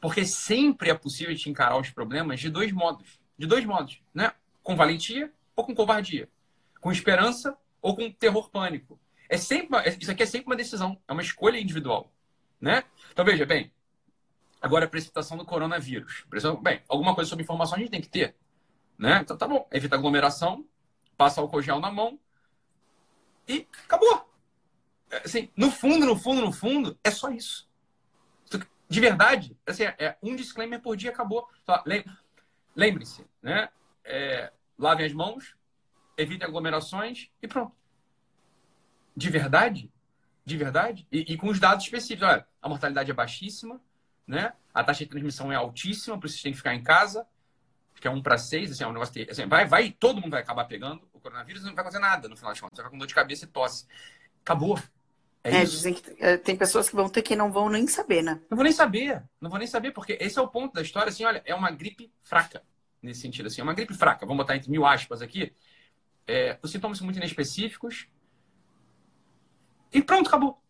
[0.00, 3.18] Porque sempre é possível te encarar os problemas de dois modos.
[3.38, 4.32] De dois modos, né?
[4.62, 6.28] Com valentia ou com covardia.
[6.80, 8.98] Com esperança ou com terror pânico.
[9.28, 12.12] É sempre uma, isso aqui é sempre uma decisão, é uma escolha individual,
[12.60, 12.84] né?
[13.12, 13.70] Então veja bem,
[14.66, 16.24] agora a precipitação do coronavírus.
[16.60, 18.36] Bem, alguma coisa sobre informação a gente tem que ter,
[18.98, 19.20] né?
[19.22, 20.66] Então tá bom, evita aglomeração,
[21.16, 22.18] passa álcool gel na mão
[23.48, 24.28] e acabou.
[25.10, 27.66] É, assim, no fundo, no fundo, no fundo, é só isso.
[28.88, 31.48] De verdade, assim, é um disclaimer por dia acabou.
[32.74, 33.68] Lembre-se, né?
[34.04, 35.56] É, lavem as mãos,
[36.16, 37.74] evite aglomerações e pronto.
[39.16, 39.92] De verdade?
[40.44, 41.06] De verdade?
[41.10, 42.28] E, e com os dados específicos.
[42.28, 43.80] Olha, a mortalidade é baixíssima,
[44.26, 44.52] né?
[44.74, 47.26] A taxa de transmissão é altíssima, por isso tem que ficar em casa,
[48.00, 50.32] que é um para seis, assim, é um negócio que, assim, vai, vai, todo mundo
[50.32, 52.90] vai acabar pegando o coronavírus, não vai fazer nada no final de contas, você vai
[52.90, 53.86] com dor de cabeça e tosse.
[54.42, 54.78] Acabou.
[55.42, 58.22] É, é dizem que é, tem pessoas que vão ter que não vão nem saber,
[58.22, 58.40] né?
[58.50, 61.08] Não vou nem saber, não vou nem saber, porque esse é o ponto da história,
[61.08, 62.62] assim, olha, é uma gripe fraca,
[63.00, 65.54] nesse sentido, assim, é uma gripe fraca, vamos botar entre mil aspas aqui,
[66.26, 68.08] é, os sintomas são muito inespecíficos,
[69.92, 70.60] e pronto, acabou.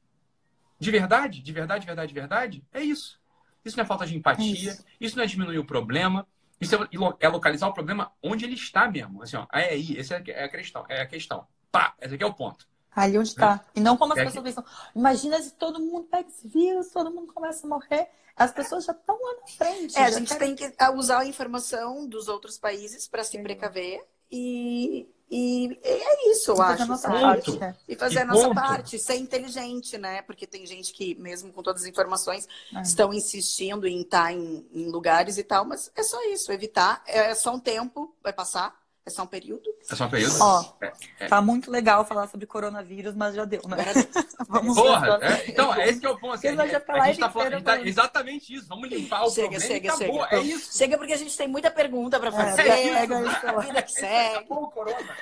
[0.79, 3.21] De verdade, de verdade, de verdade, de verdade, é isso.
[3.67, 6.27] Isso não é falta de empatia, isso, isso não é diminuir o problema,
[6.61, 6.89] isso é,
[7.21, 9.23] é, localizar o problema onde ele está mesmo.
[9.23, 10.87] Assim, ó, é aí, essa é a questão.
[10.89, 11.47] É a questão.
[11.71, 12.67] Pá, esse aqui é o ponto.
[12.95, 13.63] Ali onde está.
[13.75, 14.65] E não como as é pessoas pensam.
[14.95, 18.09] Imagina se todo mundo pega esse vírus, todo mundo começa a morrer.
[18.35, 19.99] As pessoas já estão lá na frente.
[19.99, 25.09] É, a gente tem que usar a informação dos outros países para se precaver e,
[25.31, 26.87] e é isso, eu acho.
[26.87, 27.77] Nossa parte, né?
[27.89, 28.55] E fazer e a nossa ponto.
[28.55, 30.23] parte, ser inteligente, né?
[30.23, 32.81] Porque tem gente que, mesmo com todas as informações, é.
[32.81, 37.03] estão insistindo em estar em, em lugares e tal, mas é só isso, evitar.
[37.07, 38.75] É só um tempo, vai passar
[39.07, 39.63] é só um período?
[39.89, 40.35] É só um período?
[40.41, 41.29] Ó, é, é.
[41.29, 43.77] tá muito legal falar sobre coronavírus, mas já deu, né?
[44.49, 46.35] Vamos Porra, é, então, é esse que é o ponto.
[46.35, 48.67] Assim, a, gente, a gente tá falando, tá, exatamente isso.
[48.67, 50.29] Vamos limpar o chega, problema chega, chega.
[50.33, 50.77] É isso.
[50.77, 52.69] Chega porque a gente tem muita pergunta para é, fazer.
[52.69, 53.47] É, isso.
[53.47, 54.37] A vida que segue.
[54.39, 55.17] Acabou o corona.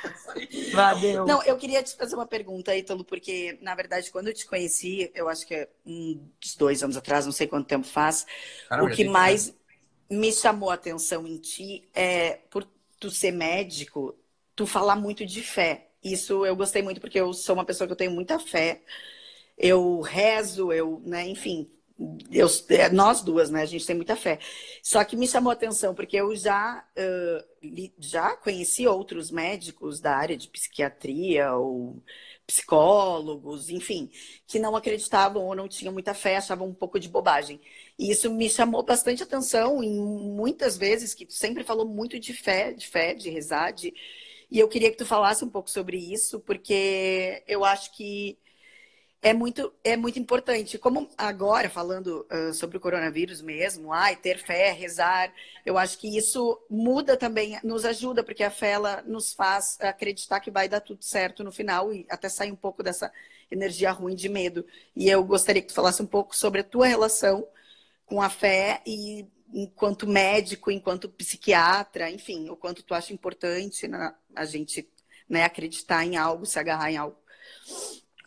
[0.72, 1.26] Valeu.
[1.26, 5.12] Não, eu queria te fazer uma pergunta, Ítalo, porque, na verdade, quando eu te conheci,
[5.14, 8.24] eu acho que é uns dois anos atrás, não sei quanto tempo faz,
[8.66, 9.54] Caramba, o que mais
[10.10, 12.66] me chamou a atenção em ti é por
[13.04, 14.16] tu ser médico,
[14.56, 15.90] tu falar muito de fé.
[16.02, 18.82] Isso eu gostei muito porque eu sou uma pessoa que eu tenho muita fé.
[19.58, 21.70] Eu rezo, eu, né, enfim,
[22.30, 23.62] eu, é, nós duas, né?
[23.62, 24.38] A gente tem muita fé.
[24.82, 30.16] Só que me chamou a atenção porque eu já, uh, já conheci outros médicos da
[30.16, 32.02] área de psiquiatria ou
[32.46, 34.10] psicólogos, enfim,
[34.46, 37.60] que não acreditavam ou não tinham muita fé, achavam um pouco de bobagem.
[37.98, 42.32] E isso me chamou bastante atenção em muitas vezes que tu sempre falou muito de
[42.34, 43.94] fé, de fé, de rezar, de...
[44.50, 48.38] e eu queria que tu falasse um pouco sobre isso, porque eu acho que
[49.24, 50.76] é muito, é muito importante.
[50.76, 55.32] Como agora, falando uh, sobre o coronavírus mesmo, ai, ter fé, rezar,
[55.64, 60.40] eu acho que isso muda também, nos ajuda, porque a fé ela nos faz acreditar
[60.40, 63.10] que vai dar tudo certo no final e até sair um pouco dessa
[63.50, 64.66] energia ruim de medo.
[64.94, 67.48] E eu gostaria que tu falasse um pouco sobre a tua relação
[68.04, 74.14] com a fé e enquanto médico, enquanto psiquiatra, enfim, o quanto tu acha importante né,
[74.36, 74.86] a gente
[75.26, 77.23] né, acreditar em algo, se agarrar em algo.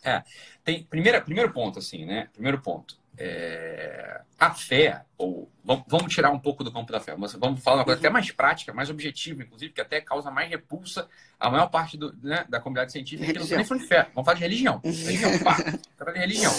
[0.08, 0.24] É,
[0.64, 2.28] tem primeira, primeiro ponto assim, né?
[2.32, 2.98] Primeiro ponto.
[3.16, 7.78] É, a fé, ou vamos tirar um pouco do campo da fé, mas vamos falar
[7.78, 11.66] uma coisa até mais prática, mais objetiva, inclusive, que até causa mais repulsa a maior
[11.66, 14.04] parte do, né, da comunidade científica que não nem falando de fé.
[14.14, 14.80] Vamos falar de religião.
[14.84, 15.56] Religião, pá,
[15.98, 16.52] falar de religião.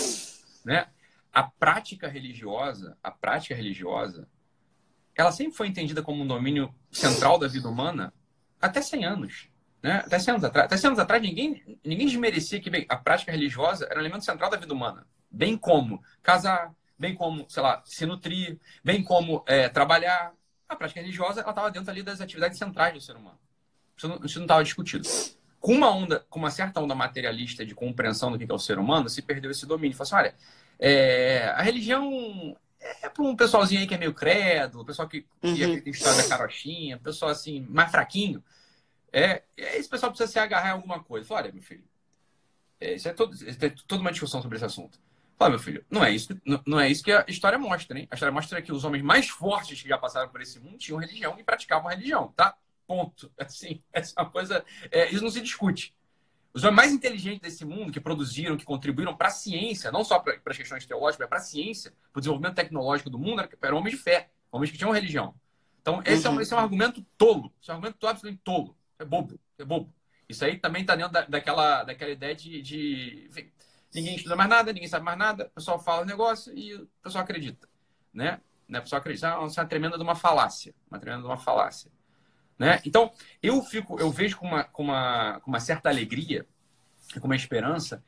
[0.65, 0.87] Né?
[1.31, 4.27] A prática religiosa, a prática religiosa,
[5.15, 8.13] ela sempre foi entendida como um domínio central da vida humana
[8.61, 9.49] até 100 anos.
[9.81, 10.03] Né?
[10.05, 13.31] Até 100 anos atrás, até 100 anos atrás ninguém, ninguém desmerecia que bem, a prática
[13.31, 15.07] religiosa era um elemento central da vida humana.
[15.31, 20.33] Bem como casar, bem como, sei lá, se nutrir, bem como é, trabalhar.
[20.67, 23.39] A prática religiosa estava dentro ali das atividades centrais do ser humano.
[24.23, 25.07] Isso não estava discutido.
[25.59, 28.79] Com uma onda, com uma certa onda materialista de compreensão do que é o ser
[28.79, 29.95] humano, se perdeu esse domínio.
[29.95, 30.35] Falou assim, olha,
[30.77, 32.55] é, a religião
[33.01, 35.53] é para um pessoalzinho aí que é meio credo, o pessoal que, que uhum.
[35.53, 38.43] acredita em história da carochinha, pessoal assim, mais fraquinho.
[39.11, 41.27] É, é, esse pessoal precisa se agarrar em alguma coisa.
[41.27, 41.83] Fala, olha, meu filho,
[42.79, 44.99] é, isso é, todo, isso é toda uma discussão sobre esse assunto.
[45.37, 48.07] Fala, meu filho, não é, isso, não, não, é isso que a história mostra, hein?
[48.11, 50.99] A história mostra que os homens mais fortes que já passaram por esse mundo tinham
[50.99, 52.57] religião e praticavam religião, tá?
[52.85, 53.31] Ponto.
[53.39, 54.65] Assim, essa é uma coisa.
[54.91, 55.95] É, isso não se discute.
[56.53, 60.19] Os homens mais inteligentes desse mundo, que produziram, que contribuíram para a ciência, não só
[60.19, 63.77] para as questões teológicas, mas para a ciência, para o desenvolvimento tecnológico do mundo, eram
[63.77, 65.33] homens de fé, homens que tinham religião.
[65.81, 66.33] Então, esse, uhum.
[66.33, 67.53] é, um, esse é um argumento tolo.
[67.61, 68.75] Esse é um argumento absolutamente tolo.
[68.99, 69.93] É bobo, é bobo.
[70.27, 73.49] Isso aí também está dentro da, daquela, daquela ideia de, de enfim,
[73.95, 76.87] ninguém estuda mais nada, ninguém sabe mais nada, o pessoal fala o negócio e o
[77.01, 77.67] pessoal acredita,
[78.13, 78.39] né?
[78.67, 78.79] né?
[78.79, 81.89] O pessoal acredita, é uma tremenda de uma falácia, uma tremenda de uma falácia,
[82.59, 82.79] né?
[82.85, 86.45] Então, eu fico, eu vejo com uma, com uma, com uma certa alegria,
[87.19, 88.03] com uma esperança,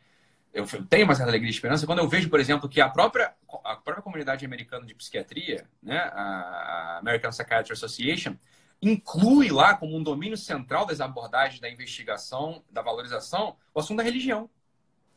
[0.53, 3.33] eu tenho uma certa alegria e esperança quando eu vejo, por exemplo, que a própria,
[3.63, 8.35] a própria comunidade americana de psiquiatria, né, a American Psychiatry Association,
[8.81, 14.03] inclui lá como um domínio central das abordagens da investigação, da valorização, o assunto da
[14.03, 14.49] religião.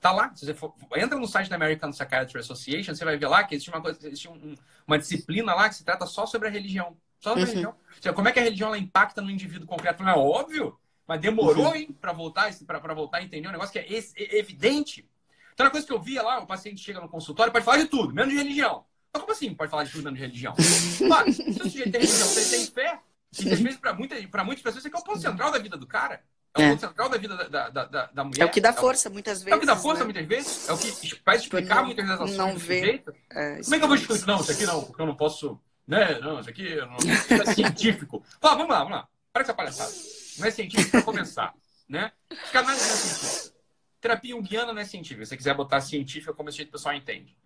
[0.00, 0.34] Tá lá.
[0.34, 3.54] Se você for, entra no site da American Psychiatry Association, você vai ver lá que
[3.54, 4.54] existe uma, coisa, existe um,
[4.86, 6.94] uma disciplina lá que se trata só sobre a religião.
[7.18, 7.48] Só sobre uhum.
[7.48, 7.74] a religião.
[8.00, 10.02] Seja, como é que a religião ela impacta no indivíduo concreto?
[10.02, 11.74] Não é óbvio, mas demorou, uhum.
[11.74, 15.08] hein, para voltar, para voltar a entender um negócio que é, evidente.
[15.54, 17.86] Então, a coisa que eu via lá, o paciente chega no consultório pode falar de
[17.86, 18.84] tudo, menos de religião.
[19.10, 20.54] Mas como assim pode falar de tudo menos religião?
[20.98, 23.00] Claro, se o sujeito tem religião, se ele tem fé,
[23.40, 25.76] e às vezes, para muita, muitas pessoas, isso aqui é o ponto central da vida
[25.76, 26.22] do cara.
[26.56, 26.70] É o É.
[26.70, 28.42] ponto central da vida da, da, da, da mulher.
[28.42, 29.52] É o que dá força muitas vezes.
[29.52, 30.04] É o que dá força né?
[30.04, 30.68] muitas vezes.
[30.68, 33.02] É o que faz explicar Não- muitas das ações não vê.
[33.30, 34.26] É, Como é que eu vou explicar?
[34.26, 35.60] Não, isso aqui não, porque eu não posso.
[35.86, 36.18] Né?
[36.20, 38.22] Não, isso aqui não, isso é científico.
[38.40, 39.08] Fala, vamos lá, vamos lá.
[39.32, 39.92] Para com essa palhaçada.
[40.38, 41.52] Não é científico para começar.
[41.88, 42.12] Né?
[42.28, 43.54] Psicanálise não é científica.
[44.00, 45.24] Terapia junguiana não é científica.
[45.24, 47.36] Se você quiser botar científica, como esse jeito o pessoal entende.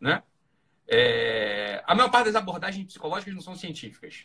[0.00, 0.22] Né?
[0.88, 4.24] É, A maior parte das abordagens psicológicas não são científicas.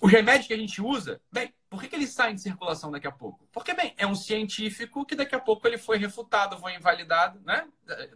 [0.00, 3.06] Os remédios que a gente usa, bem, por que, que eles saem de circulação daqui
[3.06, 3.46] a pouco?
[3.52, 7.68] Porque, bem, é um científico que daqui a pouco ele foi refutado, foi invalidado, né?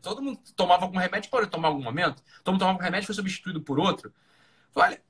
[0.03, 2.23] Todo mundo tomava algum remédio, pode tomar algum momento.
[2.43, 4.13] Todo mundo tomava um remédio foi substituído por outro.
[4.75, 5.01] Olha,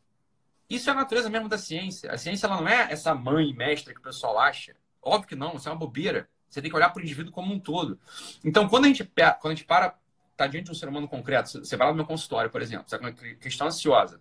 [0.68, 2.10] isso é a natureza mesmo da ciência.
[2.10, 4.74] A ciência ela não é essa mãe mestra que o pessoal acha.
[5.00, 6.28] Óbvio que não, isso é uma bobeira.
[6.48, 7.98] Você tem que olhar para o indivíduo como um todo.
[8.44, 9.98] Então, quando a gente, quando a gente para,
[10.36, 12.84] tá diante de um ser humano concreto, você vai lá no meu consultório, por exemplo,
[12.86, 14.20] você tá com uma questão ansiosa.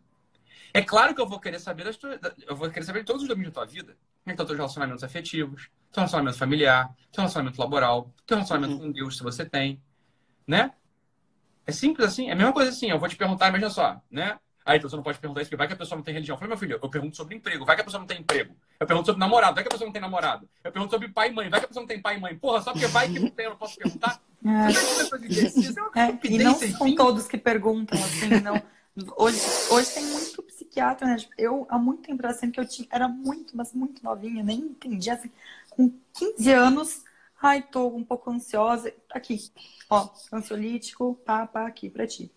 [0.74, 3.22] É claro que eu vou querer saber das tuas, eu vou querer saber de todos
[3.22, 3.94] os domínios da tua vida.
[3.94, 8.80] Como é que estão teus relacionamentos afetivos, teu relacionamento familiar, teu relacionamento laboral, teu relacionamento
[8.80, 9.80] com Deus, se você tem,
[10.48, 10.72] né?
[11.68, 14.40] É simples assim, é a mesma coisa assim, eu vou te perguntar, imagina só, né?
[14.66, 16.36] Aí então você não pode perguntar isso, porque vai que a pessoa não tem religião.
[16.36, 18.56] Eu falei, meu filho, eu pergunto sobre emprego, vai que a pessoa não tem emprego.
[18.80, 20.50] Eu pergunto sobre namorado, vai que a pessoa não tem namorado.
[20.64, 22.36] Eu pergunto sobre pai e mãe, vai que a pessoa não tem pai e mãe.
[22.38, 24.22] Porra, só porque vai que não tem, eu não posso perguntar?
[24.46, 24.50] É.
[24.50, 28.62] É é uma É, e não são todos que perguntam, assim, não.
[29.18, 29.40] Hoje,
[29.72, 31.18] hoje tem muito psiquiatra, né?
[31.18, 34.60] Tipo, Eu, há muito tempo, assim, que eu tinha, era muito, mas muito novinha, nem
[34.60, 35.32] entendia, assim,
[35.72, 37.04] com 15 anos,
[37.42, 39.52] ai, tô um pouco ansiosa, aqui,
[39.90, 42.32] ó, ansiolítico, pá, pá, aqui, pra ti.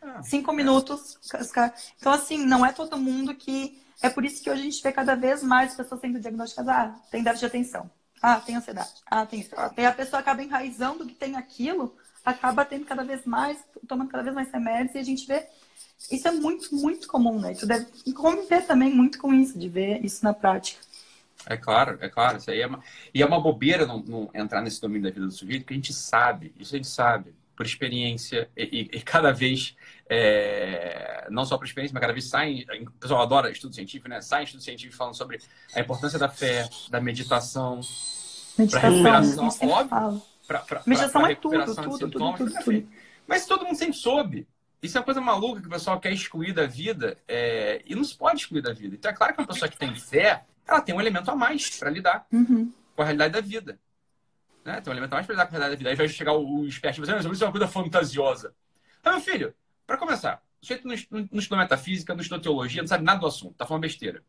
[0.00, 4.42] Ah, Cinco minutos, os caras- então, assim, não é todo mundo que, é por isso
[4.42, 7.46] que hoje a gente vê cada vez mais pessoas sendo diagnosticadas, ah, tem déficit de
[7.46, 7.90] atenção,
[8.22, 9.50] ah, tem ansiedade, ah, tem isso.
[9.76, 14.22] E a pessoa acaba enraizando que tem aquilo, acaba tendo cada vez mais, tomando cada
[14.22, 15.48] vez mais remédios, e a gente vê.
[16.10, 17.52] Isso é muito, muito comum, né?
[17.52, 20.80] E tu deve conviver também muito com isso, de ver isso na prática.
[21.48, 22.38] É claro, é claro.
[22.38, 22.82] Isso aí é uma...
[23.14, 25.76] E é uma bobeira não, não entrar nesse domínio da vida do sujeito, porque a
[25.76, 29.76] gente sabe, isso a gente sabe, por experiência, e, e- e cada vez,
[30.08, 34.20] é, não só por experiência, mas cada vez saem, o pessoal adora estudo científico, né?
[34.20, 35.38] Saem estudos científicos falando sobre
[35.74, 37.80] a importância da fé, da meditação,
[38.58, 40.22] Meditação, recuperação, óbvio.
[40.46, 42.38] para pra, Meditação pra é tudo, tudo, tudo, sintomas.
[42.38, 42.88] tudo, perfeito.
[43.26, 44.46] Mas todo mundo sempre soube.
[44.82, 48.04] Isso é uma coisa maluca que o pessoal quer excluir da vida é, e não
[48.04, 48.94] se pode excluir da vida.
[48.94, 51.70] Então é claro que uma pessoa que tem fé, ela tem um elemento a mais
[51.78, 52.72] para lidar Uhum.
[52.94, 53.78] com a realidade da vida.
[54.64, 54.80] Né?
[54.80, 55.90] Tem um elemento a mais para lidar com a realidade da vida.
[55.90, 58.54] Aí vai chegar o, esperto e vai dizer, "Ah, mas isso é uma coisa fantasiosa.
[59.02, 59.54] Ah, meu filho,
[59.86, 63.20] para começar, o sujeito não estudou, não estudou metafísica, não estudou teologia, não sabe nada
[63.20, 64.22] do assunto, tá falando besteira.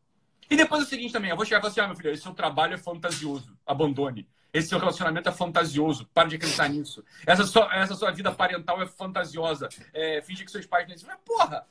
[0.49, 2.11] E depois é o seguinte também, eu vou chegar e falar assim, ah, meu filho,
[2.11, 4.27] esse seu trabalho é fantasioso, abandone.
[4.53, 7.03] Esse seu relacionamento é fantasioso, para de acreditar nisso.
[7.25, 9.69] Essa sua, essa sua vida parental é fantasiosa.
[9.93, 11.13] É, finge que seus pais não existem.
[11.13, 11.67] Mas, porra,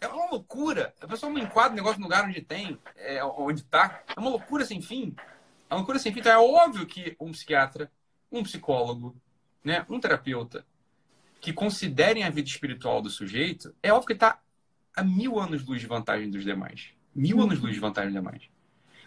[0.00, 0.94] é uma loucura.
[1.00, 4.02] A pessoa não enquadra o negócio no lugar onde tem, é, onde tá.
[4.14, 5.14] É uma loucura sem fim.
[5.70, 6.20] É uma loucura sem fim.
[6.20, 7.90] Então é óbvio que um psiquiatra,
[8.30, 9.16] um psicólogo,
[9.64, 10.66] né, um terapeuta,
[11.40, 14.40] que considerem a vida espiritual do sujeito, é óbvio que está
[14.94, 16.90] a mil anos luz de vantagem dos demais.
[17.14, 18.42] Mil anos luz de vantagem dos demais.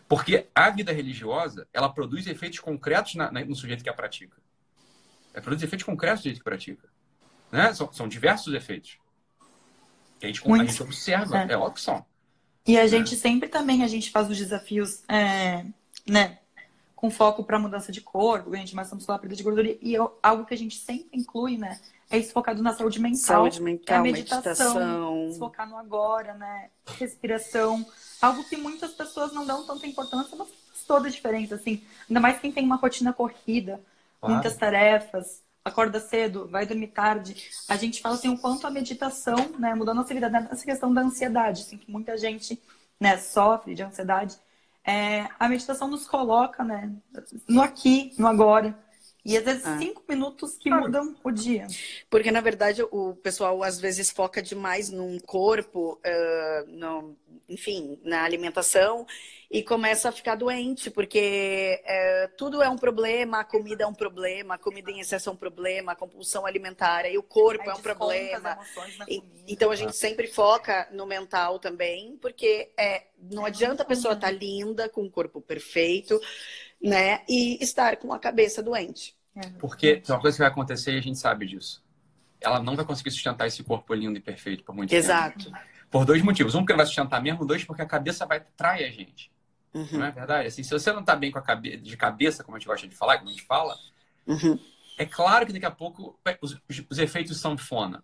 [0.08, 4.38] Porque a vida religiosa, ela produz efeitos concretos na- na- no sujeito que a pratica.
[5.34, 6.88] Ela produz efeitos concretos no sujeito que pratica.
[7.52, 7.74] Né?
[7.74, 8.98] São, são diversos efeitos.
[10.20, 11.38] Que a gente, a gente observa.
[11.39, 11.52] É.
[11.54, 11.58] É.
[11.58, 12.06] óbvio que são.
[12.68, 15.65] E a gente sempre também, a gente faz os desafios, é,
[16.08, 16.39] né,
[16.96, 19.78] com foco para mudança de corpo, ganho de massa muscular, perda de gordura.
[19.82, 23.20] E eu- algo que a gente sempre inclui, né, é isso focado na saúde mental.
[23.20, 25.32] Saúde é a mental, meditação, meditação.
[25.34, 27.86] se focar no agora, né, respiração.
[28.22, 31.84] Algo que muitas pessoas não dão tanta importância, mas faz toda a diferença, assim.
[32.10, 33.82] Ainda mais quem tem uma rotina corrida,
[34.20, 34.34] Claro.
[34.36, 37.50] muitas tarefas, acorda cedo, vai dormir tarde.
[37.68, 40.94] A gente fala assim o quanto a meditação, né, mudou a nossa vida nessa questão
[40.94, 42.62] da ansiedade, assim, que muita gente,
[43.00, 44.38] né, sofre de ansiedade.
[44.84, 46.91] É, a meditação nos coloca, né,
[47.48, 48.78] no aqui, no agora.
[49.26, 49.80] E às vezes Ah.
[49.80, 50.86] cinco minutos que Claro.
[50.86, 51.66] mudam o dia.
[52.12, 57.18] Porque, na verdade, o pessoal às vezes foca demais num corpo, eh, no-
[57.50, 59.06] enfim, na alimentação,
[59.50, 63.94] e começa a ficar doente, porque eh, tudo é um problema, a comida é um
[63.94, 67.70] problema, a comida em excesso é um problema, a compulsão alimentar, e o corpo Aí
[67.70, 68.58] é um problema.
[69.08, 69.24] E-.
[69.48, 74.32] Então a gente sempre foca no mental também, porque é, não adianta a pessoa estar
[74.32, 76.20] linda, com o corpo perfeito,
[76.82, 77.24] né?
[77.30, 79.14] E estar com a cabeça doente.
[79.36, 79.50] É.
[79.60, 81.84] Porque tem uma coisa que vai acontecer e a gente sabe disso.
[82.39, 85.00] Ela não vai conseguir sustentar esse corpo lindo e perfeito por muito tempo.
[85.00, 85.52] Exato.
[85.89, 86.56] Por dois motivos.
[86.56, 87.45] Um, porque ela vai sustentar mesmo.
[87.45, 89.32] Dois, porque a cabeça vai trair a gente.
[89.74, 90.48] Uhum, Não é verdade?
[90.48, 91.78] Assim, se você não tá bem com a cabe...
[91.78, 93.76] de cabeça, como a gente gosta de falar, como a gente fala,
[94.26, 94.58] uhum.
[94.98, 96.58] É claro que daqui a pouco os,
[96.89, 98.04] os efeitos sanfona,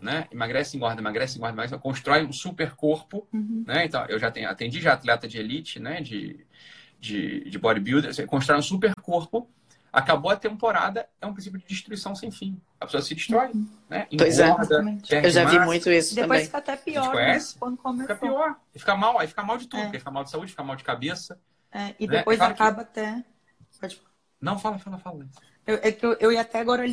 [0.00, 0.28] né?
[0.30, 3.64] Emagrece, engorda, emagrece, engorda, emagrece, constrói um super corpo, uhum.
[3.66, 3.86] né?
[3.86, 6.00] Então, eu já tenho, atendi já atleta de elite, né?
[6.02, 6.46] De,
[7.00, 9.48] de, de bodybuilder, você constrói um super corpo,
[9.92, 12.60] acabou a temporada, é um princípio de destruição sem fim.
[12.80, 13.50] A pessoa se destrói,
[13.88, 14.06] né?
[14.16, 14.54] Pois é.
[15.10, 16.44] Eu já vi muito isso Depois também.
[16.46, 17.38] fica até pior, né?
[17.58, 18.14] quando começou.
[18.14, 18.56] Fica pior.
[18.74, 19.84] E fica mal, aí fica mal de tudo, é.
[19.84, 21.38] porque fica mal de saúde, fica mal de cabeça.
[21.72, 22.18] É, e né?
[22.18, 22.46] depois né?
[22.46, 23.00] acaba que...
[23.00, 23.24] até...
[23.80, 24.00] Pode...
[24.40, 25.26] Não, fala, fala, fala.
[25.66, 26.84] Eu, é que eu, eu ia até agora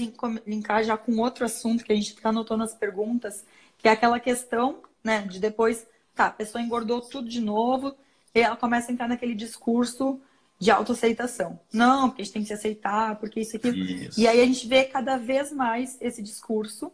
[0.45, 3.45] linkar já com outro assunto que a gente anotando nas perguntas,
[3.77, 7.95] que é aquela questão, né, de depois, tá, a pessoa engordou tudo de novo,
[8.34, 10.19] e ela começa a entrar naquele discurso
[10.59, 11.59] de autoaceitação.
[11.71, 13.69] Não, porque a gente tem que se aceitar, porque isso aqui.
[13.69, 14.19] Isso.
[14.19, 16.91] E aí a gente vê cada vez mais esse discurso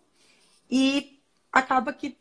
[0.69, 1.19] e
[1.51, 2.17] acaba que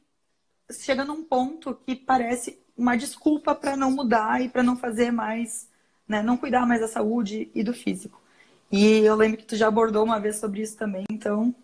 [0.70, 5.68] chega num ponto que parece uma desculpa para não mudar e para não fazer mais,
[6.08, 8.20] né, não cuidar mais da saúde e do físico.
[8.70, 11.54] E eu lembro que tu já abordou uma vez sobre isso também, então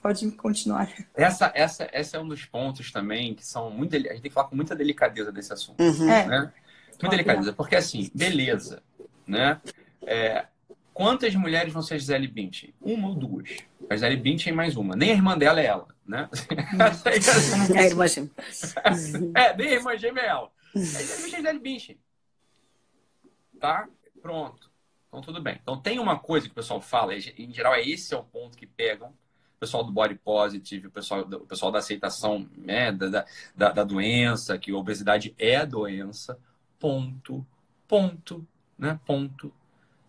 [0.00, 0.90] pode continuar.
[1.14, 3.94] Essa, essa, essa é um dos pontos também que são muito.
[3.94, 5.82] A gente tem que falar com muita delicadeza desse assunto.
[5.82, 6.06] Uhum.
[6.06, 6.52] Né?
[7.00, 8.82] Muita delicadeza, porque assim, beleza,
[9.26, 9.60] né?
[10.02, 10.46] É,
[10.92, 12.74] quantas mulheres vão ser a Gisele Bündchen?
[12.80, 13.56] Uma ou duas.
[13.88, 14.96] A Gisele Bündchen mais uma.
[14.96, 16.28] Nem a irmã dela é ela, né?
[17.74, 18.30] é a irmã gêmea.
[19.34, 20.50] É, nem a irmã gêmea é ela.
[20.74, 21.98] A Gisele Bündchen.
[23.60, 23.88] Tá?
[24.20, 24.68] Pronto.
[25.08, 25.58] Então, tudo bem.
[25.62, 28.56] Então, tem uma coisa que o pessoal fala, em geral, é esse é o ponto
[28.56, 33.26] que pegam o pessoal do body positive, o pessoal, o pessoal da aceitação né, da,
[33.56, 36.38] da, da doença, que a obesidade é doença,
[36.78, 37.46] ponto,
[37.86, 38.46] ponto,
[38.78, 39.52] né, ponto,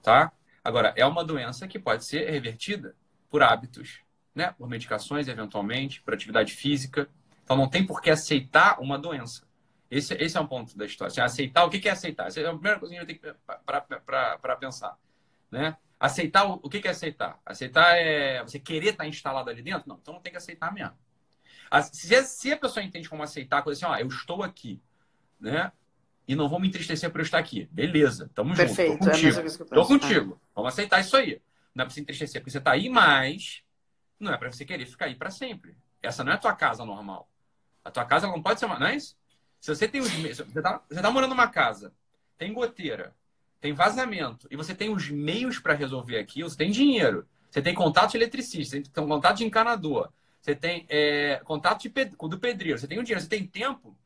[0.04, 0.32] tá?
[0.64, 2.96] Agora, é uma doença que pode ser revertida
[3.30, 4.02] por hábitos,
[4.36, 7.10] né, por medicações, eventualmente, por atividade física.
[7.44, 9.48] Então, não tem por que aceitar uma doença.
[9.90, 11.10] Esse, esse é um ponto da história.
[11.10, 12.28] Assim, aceitar, o que é aceitar?
[12.28, 13.34] Essa é a primeira coisa que a gente tem
[13.66, 14.98] para pensar.
[15.50, 15.76] Né?
[16.00, 17.40] Aceitar, o que é aceitar?
[17.46, 19.90] Aceitar é você querer estar instalado ali dentro?
[19.90, 20.96] Não, então não tem que aceitar mesmo.
[21.92, 24.82] Se, se a pessoa entende como aceitar, coisa assim, ó, eu estou aqui,
[25.40, 25.72] né?
[26.30, 27.68] E não vou me entristecer por eu estar aqui.
[27.72, 29.06] Beleza, tamo Perfeito, junto.
[29.06, 29.40] Tô é contigo.
[29.40, 30.42] É tô contigo.
[30.54, 31.42] Vamos aceitar isso aí.
[31.74, 33.64] Não é para se entristecer porque você está aí, mas
[34.20, 35.76] não é para você querer ficar aí para sempre.
[36.04, 37.28] Essa não é a tua casa normal.
[37.84, 38.78] A tua casa não pode ser uma.
[38.78, 39.18] Não é isso?
[39.60, 41.92] Se você tem os meios, você tá, você tá morando numa casa,
[42.38, 43.16] tem goteira,
[43.60, 47.74] tem vazamento, e você tem os meios para resolver aquilo, você tem dinheiro, você tem
[47.74, 52.78] contato de eletricista, você tem contato de encanador, você tem é, contato de, do pedreiro,
[52.78, 53.98] você tem o dinheiro, você tem tempo.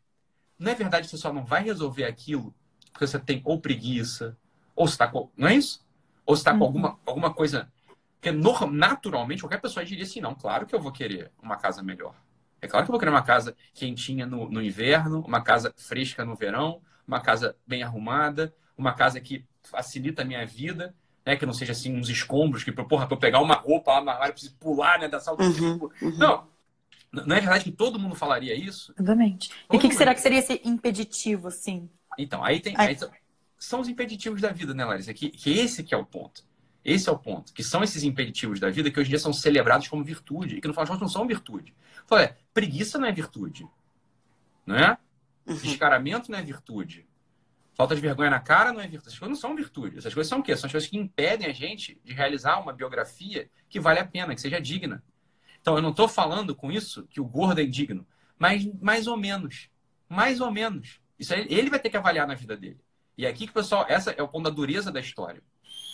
[0.58, 2.54] Não é verdade que você só não vai resolver aquilo
[2.94, 4.38] porque você tem ou preguiça,
[4.76, 5.30] ou está com.
[5.36, 5.84] Não é isso?
[6.26, 6.64] Ou está com uhum.
[6.64, 7.70] alguma, alguma coisa.
[8.22, 12.16] Porque naturalmente qualquer pessoa diria assim: não, claro que eu vou querer uma casa melhor.
[12.62, 16.24] É claro que eu vou querer uma casa quentinha no, no inverno, uma casa fresca
[16.24, 21.36] no verão, uma casa bem arrumada, uma casa que facilita a minha vida, né?
[21.36, 24.10] Que não seja assim uns escombros que, porra, pra eu pegar uma roupa lá no
[24.12, 25.10] armário, eu preciso pular, né?
[25.10, 26.18] Da sala do uhum, uhum.
[26.18, 26.48] Não.
[27.14, 28.92] Não é verdade que todo mundo falaria isso?
[28.98, 29.52] Exatamente.
[29.72, 31.88] e o que, que, será que seria esse impeditivo, assim?
[32.18, 32.74] Então, aí tem.
[32.76, 32.98] Aí,
[33.60, 35.14] são os impeditivos da vida, né, Larissa?
[35.14, 36.44] Que, que esse que é o ponto.
[36.84, 37.54] Esse é o ponto.
[37.54, 40.58] Que são esses impeditivos da vida que hoje em dia são celebrados como virtude.
[40.58, 41.74] E que no final de contas não são virtude.
[42.08, 43.68] Falei, é, preguiça não é virtude.
[44.66, 44.98] Não é?
[45.46, 45.56] Uhum.
[45.56, 47.08] Descaramento não é virtude.
[47.76, 49.10] Falta de vergonha na cara não é virtude.
[49.10, 49.98] Essas coisas não são virtude.
[50.00, 50.58] Essas coisas são o quê?
[50.58, 54.36] São as coisas que impedem a gente de realizar uma biografia que vale a pena,
[54.36, 55.02] que seja digna.
[55.64, 58.06] Então, eu não estou falando com isso que o gordo é indigno,
[58.38, 59.70] mas mais ou menos.
[60.08, 61.00] Mais ou menos.
[61.18, 62.80] Isso ele vai ter que avaliar na vida dele.
[63.18, 65.42] E é aqui que pessoal, essa é o ponto da dureza da história.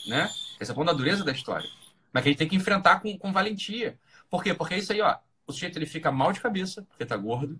[0.06, 0.30] Né?
[0.60, 1.70] Esse é o ponto da dureza da história.
[2.12, 3.98] Mas que a gente tem que enfrentar com, com valentia.
[4.30, 4.54] Por quê?
[4.54, 5.16] Porque é isso aí, ó
[5.50, 7.60] o sujeito ele fica mal de cabeça porque está gordo.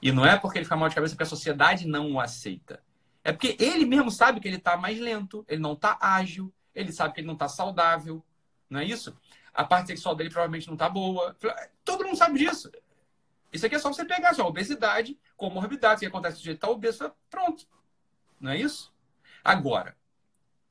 [0.00, 2.80] E não é porque ele fica mal de cabeça porque a sociedade não o aceita.
[3.24, 6.92] É porque ele mesmo sabe que ele está mais lento, ele não está ágil, ele
[6.92, 8.24] sabe que ele não está saudável.
[8.70, 9.16] Não é isso?
[9.54, 11.36] A parte sexual dele provavelmente não está boa.
[11.84, 12.70] Todo mundo sabe disso.
[13.52, 16.36] Isso aqui é só você pegar só obesidade, comorbidade, o que acontece?
[16.36, 17.64] O sujeito está obeso, pronto.
[18.40, 18.92] Não é isso?
[19.44, 19.96] Agora,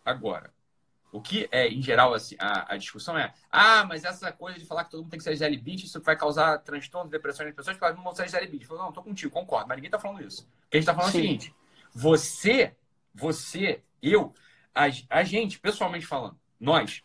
[0.03, 0.53] agora,
[1.13, 4.65] o que é, em geral, assim, a, a, discussão é: ah, mas essa coisa de
[4.65, 7.77] falar que todo mundo tem que ser Beach, isso vai causar transtorno, depressão nas pessoas
[7.77, 8.65] que não vão ser Beach.
[8.65, 10.41] Falou, não, tô contigo, concordo, mas ninguém tá falando isso.
[10.41, 11.17] O que a gente tá falando Sim.
[11.17, 11.55] é o seguinte:
[11.93, 12.75] você,
[13.13, 14.33] você, eu,
[14.73, 17.03] a, a gente, pessoalmente falando, nós,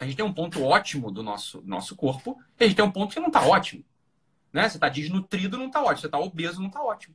[0.00, 2.90] a gente tem um ponto ótimo do nosso, nosso corpo e a gente tem um
[2.90, 3.84] ponto que não tá ótimo.
[4.52, 4.68] Né?
[4.68, 6.00] Você tá desnutrido, não tá ótimo.
[6.02, 7.14] Você tá obeso, não tá ótimo.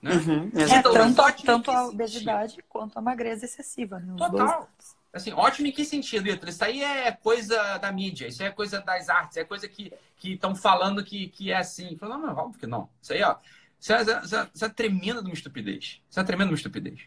[0.00, 0.12] Né?
[0.12, 3.98] Uhum, é, tanto, tanto a obesidade quanto a magreza excessiva.
[4.00, 4.14] Né?
[4.18, 4.60] Total.
[4.60, 5.04] Dois.
[5.14, 6.50] Assim, ótimo em que sentido, Ítalo?
[6.50, 9.92] Isso aí é coisa da mídia, isso aí é coisa das artes, é coisa que
[10.20, 11.96] estão falando que, que é assim.
[11.96, 12.88] Falo, não, não, óbvio que não.
[13.00, 13.36] Isso aí, ó,
[13.78, 16.02] isso é, isso, é, isso é tremenda de uma estupidez.
[16.10, 17.02] Isso é tremenda de uma estupidez.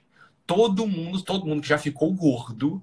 [0.46, 2.82] Todo mundo, todo mundo que já ficou gordo,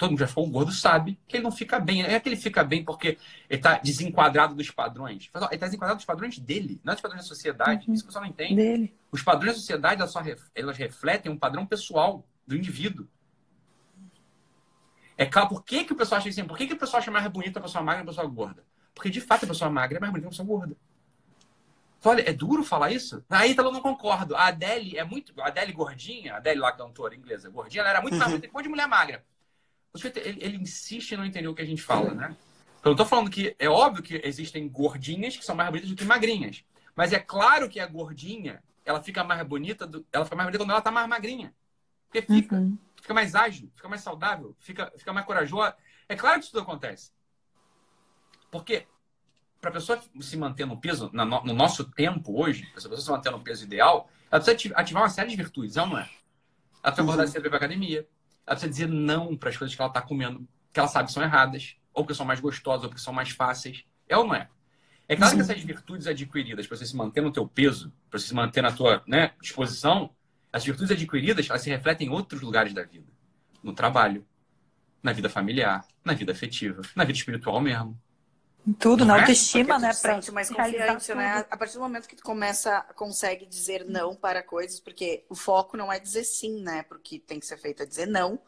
[0.00, 2.02] todo mundo já ficou gordo, sabe que ele não fica bem.
[2.02, 3.18] É que ele fica bem porque
[3.50, 5.28] ele está desenquadrado dos padrões.
[5.34, 7.86] Ele está desenquadrado dos padrões dele, não dos padrões da sociedade.
[7.86, 7.92] Uhum.
[7.92, 8.54] Isso o pessoal não entende.
[8.54, 8.94] Dele.
[9.12, 10.22] Os padrões da sociedade, elas, só
[10.54, 13.06] elas refletem um padrão pessoal do indivíduo.
[15.18, 16.44] É claro, por que, que o pessoal acha assim?
[16.44, 18.64] Por que, que o pessoa acha mais bonita a pessoa magra e a pessoa gorda?
[18.94, 20.74] Porque, de fato, a pessoa magra é mais bonita que a pessoa gorda.
[22.02, 23.22] Olha, é duro falar isso?
[23.28, 24.34] A Ítalo eu não concordo.
[24.34, 25.38] A Adele é muito.
[25.42, 28.54] A Adele gordinha, a Adele lá, cantora inglesa, gordinha, ela era muito mais bonita que
[28.54, 29.22] um monte de mulher magra.
[30.04, 32.36] Ele, ele insiste em não entender o que a gente fala, né?
[32.78, 35.96] Então, eu tô falando que é óbvio que existem gordinhas que são mais bonitas do
[35.96, 36.64] que magrinhas.
[36.96, 40.64] Mas é claro que a gordinha, ela fica mais bonita, do, ela fica mais bonita
[40.64, 41.54] quando ela tá mais magrinha.
[42.06, 42.56] Porque fica.
[42.56, 42.78] Uhum.
[43.00, 45.74] Fica mais ágil, fica mais saudável, fica, fica mais corajosa.
[46.08, 47.12] É claro que isso tudo acontece.
[48.50, 48.86] Porque
[49.60, 53.10] para a pessoa se manter no peso, no nosso tempo hoje, para a pessoa se
[53.10, 56.08] manter no peso ideal, ela precisa ativar uma série de virtudes, é ou não é?
[56.82, 57.30] Ela precisa acordar uhum.
[57.30, 58.08] cedo para academia.
[58.46, 61.12] Ela precisa dizer não para as coisas que ela está comendo, que ela sabe que
[61.12, 63.84] são erradas, ou que são mais gostosas, ou que são mais fáceis.
[64.08, 64.48] É ou não é?
[65.08, 68.28] É claro que essas virtudes adquiridas para você se manter no teu peso, para você
[68.28, 70.10] se manter na tua né, disposição,
[70.52, 73.06] as virtudes adquiridas, elas se refletem em outros lugares da vida.
[73.62, 74.24] No trabalho,
[75.02, 78.00] na vida familiar, na vida afetiva, na vida espiritual mesmo.
[78.78, 79.20] Tudo, na é?
[79.20, 79.88] autoestima, né?
[79.88, 81.46] Pra sente mais confiante, né?
[81.50, 85.76] A partir do momento que tu começa, consegue dizer não para coisas, porque o foco
[85.76, 86.82] não é dizer sim, né?
[86.84, 88.40] Porque tem que ser feito é dizer não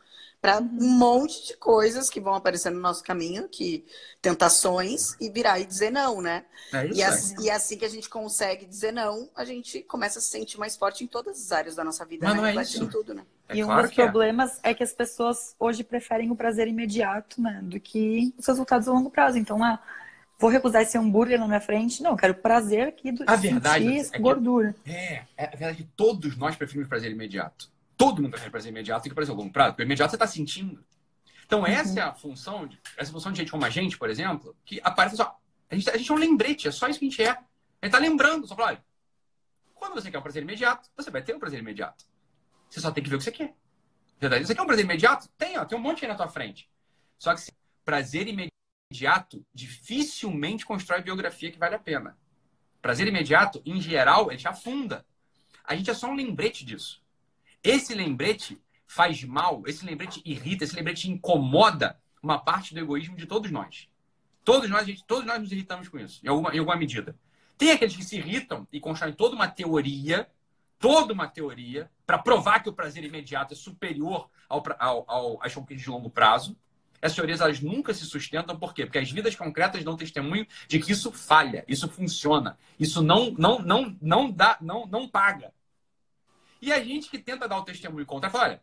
[0.43, 3.87] para um monte de coisas que vão aparecer no nosso caminho, que
[4.21, 6.45] tentações, e virar e dizer não, né?
[6.73, 10.19] É isso, e, assim, e assim que a gente consegue dizer não, a gente começa
[10.19, 12.41] a se sentir mais forte em todas as áreas da nossa vida, Mas né?
[12.41, 12.89] Não é isso.
[12.89, 13.25] tudo, né?
[13.53, 13.95] É e um dos é.
[13.95, 14.71] problemas é.
[14.71, 14.75] é.
[14.75, 17.61] que as pessoas hoje preferem o prazer imediato, né?
[17.63, 19.39] Do que os resultados a longo prazo.
[19.39, 19.79] Então, ah,
[20.39, 22.03] vou recusar esse hambúrguer na minha frente.
[22.03, 24.75] Não, eu quero prazer aqui do a verdade é gordura.
[24.85, 27.71] É, é, a verdade que todos nós preferimos prazer imediato.
[27.97, 29.71] Todo mundo prefere prazer imediato do que prazer a longo prazo.
[29.71, 30.85] Porque o imediato você está sentindo.
[31.47, 31.67] Então, uhum.
[31.67, 34.81] essa é a função, de, essa função de gente como a gente, por exemplo, que
[34.83, 35.39] aparece só.
[35.71, 37.31] A gente, a gente é um lembrete, é só isso que a gente é.
[37.31, 38.85] A gente tá lembrando, só fala, olha,
[39.75, 42.05] quando você quer um prazer imediato, você vai ter um prazer imediato.
[42.73, 43.55] Você só tem que ver o que você quer.
[44.19, 44.47] Verdade?
[44.47, 45.29] Você quer um prazer imediato?
[45.37, 46.71] Tem, ó, tem um monte aí na tua frente.
[47.19, 47.43] Só que
[47.85, 48.53] prazer imediato
[48.93, 52.17] imediato dificilmente constrói biografia que vale a pena.
[52.83, 55.05] Prazer imediato, em geral, ele te afunda.
[55.65, 57.03] A gente é só um lembrete disso.
[57.63, 63.27] Esse lembrete faz mal, esse lembrete irrita, esse lembrete incomoda uma parte do egoísmo de
[63.27, 63.89] todos nós.
[64.45, 67.17] Todos nós, gente, todos nós nos irritamos com isso, em alguma, em alguma medida.
[67.57, 70.29] Tem aqueles que se irritam e constroem toda uma teoria,
[70.79, 75.55] toda uma teoria, para provar que o prazer imediato é superior ao, ao, ao, às
[75.55, 76.55] conquistas de longo prazo.
[77.01, 78.85] Essas teorias elas nunca se sustentam, por quê?
[78.85, 83.61] Porque as vidas concretas dão testemunho de que isso falha, isso funciona, isso não, não,
[83.61, 85.55] não, não dá, não, não paga.
[86.61, 88.63] E a gente que tenta dar o testemunho contra, fala, olha,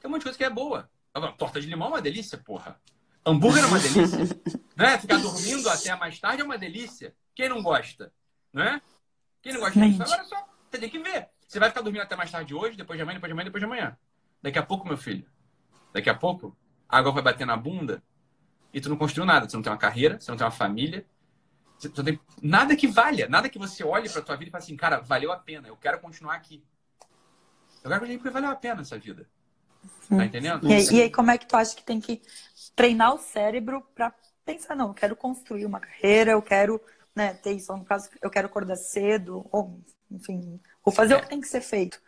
[0.00, 0.90] tem um monte de coisa que é boa.
[1.38, 2.80] Torta de limão é uma delícia, porra.
[3.24, 4.18] Hambúrguer é uma delícia.
[4.74, 4.98] né?
[4.98, 7.14] Ficar dormindo até mais tarde é uma delícia.
[7.32, 8.12] Quem não gosta?
[8.52, 8.82] Né?
[9.40, 10.02] Quem não gosta disso?
[10.02, 11.28] Agora é só, você tem que ver.
[11.50, 13.60] Você vai ficar dormindo até mais tarde hoje, depois de amanhã, depois de amanhã, depois
[13.60, 13.98] de amanhã.
[14.40, 15.26] Daqui a pouco, meu filho.
[15.92, 16.56] Daqui a pouco,
[16.88, 18.00] a água vai bater na bunda
[18.72, 19.48] e tu não construiu nada.
[19.48, 21.04] Você não tem uma carreira, você não tem uma família,
[21.76, 24.62] você não tem nada que valha, nada que você olhe para tua vida e fale
[24.62, 26.62] assim, cara, valeu a pena, eu quero continuar aqui.
[27.82, 29.28] Eu quero continuar porque valeu a pena essa vida.
[30.08, 30.70] Tá entendendo?
[30.70, 32.22] E, e aí, como é que tu acha que tem que
[32.76, 36.80] treinar o cérebro para pensar, não, eu quero construir uma carreira, eu quero
[37.12, 41.16] né, ter isso, no caso, eu quero acordar cedo, ou, enfim, vou fazer é.
[41.16, 42.00] o que tem que ser feito.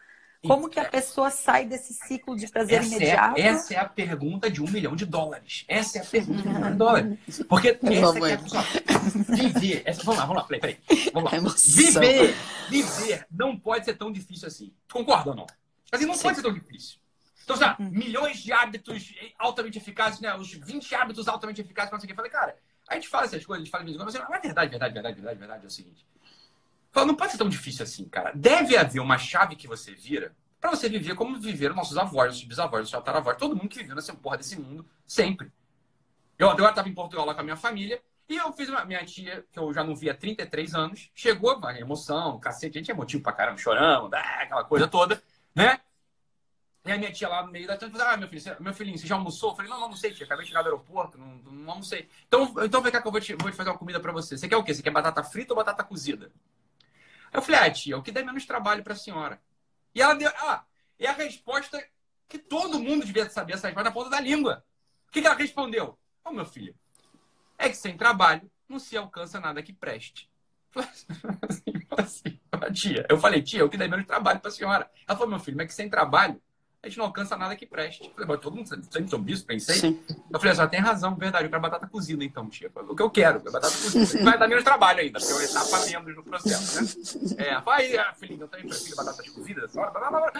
[0.44, 3.38] Como que a pessoa sai desse ciclo de prazer essa imediato?
[3.38, 5.64] É, essa é a pergunta de um milhão de dólares.
[5.68, 7.18] Essa é a pergunta de um milhão de dólares.
[7.48, 9.82] Porque essa é, a, viver.
[9.84, 11.10] Essa, vamos lá, vamos lá, peraí, peraí.
[11.12, 11.38] Vamos lá.
[11.38, 12.34] Viver,
[12.68, 14.74] viver não pode ser tão difícil assim.
[14.92, 15.46] Concorda ou não?
[15.92, 16.22] Assim, não Sim.
[16.22, 16.98] pode ser tão difícil.
[17.44, 17.90] Então, sabe, uhum.
[17.90, 20.34] milhões de hábitos altamente eficazes, né?
[20.34, 22.12] Os 20 hábitos altamente eficazes, não sei o que.
[22.12, 22.56] Eu falei, cara,
[22.88, 24.70] a gente fala essas coisas, a gente fala de vez em quando, mas é verdade,
[24.70, 26.04] verdade, verdade, verdade, verdade, é o seguinte.
[26.92, 28.32] Fala, não pode ser tão difícil assim, cara.
[28.34, 32.44] Deve haver uma chave que você vira para você viver como viveram nossos avós, nossos
[32.44, 35.50] bisavós, nossos tataravós, todo mundo que viveu nessa porra desse mundo, sempre.
[36.38, 39.04] Eu agora estava em Portugal lá com a minha família, e eu fiz uma minha
[39.04, 42.90] tia, que eu já não via há 33 anos, chegou, a emoção, cacete, a gente
[42.92, 45.20] é motivo pra caramba, chorando, aquela coisa toda,
[45.52, 45.80] né?
[46.84, 48.98] E a minha tia lá no meio da tarde falou, ah, meu filho, meu filhinho,
[48.98, 49.50] você já almoçou?
[49.50, 52.08] Eu falei, não, não almocei, tia, acabei de chegar do aeroporto, não, não almocei.
[52.28, 54.36] Então, então vem cá que eu vou te, vou te fazer uma comida para você.
[54.36, 54.74] Você quer o quê?
[54.74, 56.30] Você quer batata frita ou batata cozida?
[57.32, 59.40] Eu falei, ah, tia, o que der menos trabalho para a senhora.
[59.94, 60.64] E ela deu, ah,
[60.98, 61.82] é a resposta
[62.28, 64.64] que todo mundo devia saber, essa resposta na ponta da língua.
[65.08, 65.98] O que, que ela respondeu?
[66.24, 66.74] Ô, oh, meu filho,
[67.58, 70.30] é que sem trabalho não se alcança nada que preste.
[71.42, 72.40] Assim, assim,
[72.72, 74.90] tia, eu falei, tia, o que der menos trabalho para a senhora.
[75.06, 76.40] Ela falou, meu filho, mas é que sem trabalho
[76.82, 78.12] a gente não alcança nada que preste.
[78.18, 79.46] Eu falei, todo mundo sabe sobre isso?
[79.46, 79.76] Pensei.
[79.76, 80.02] Sim.
[80.32, 81.44] Eu falei, só tem razão, verdade.
[81.44, 82.72] Eu quero batata cozida, então, tia.
[82.74, 84.24] O que eu quero, é batata cozida.
[84.24, 87.46] Vai dar menos trabalho ainda, porque eu ia estar membros no processo, né?
[87.46, 89.72] É, vai, ah, filhinho, eu também prefiro batatas cozidas.
[89.72, 90.32] Blá, blá.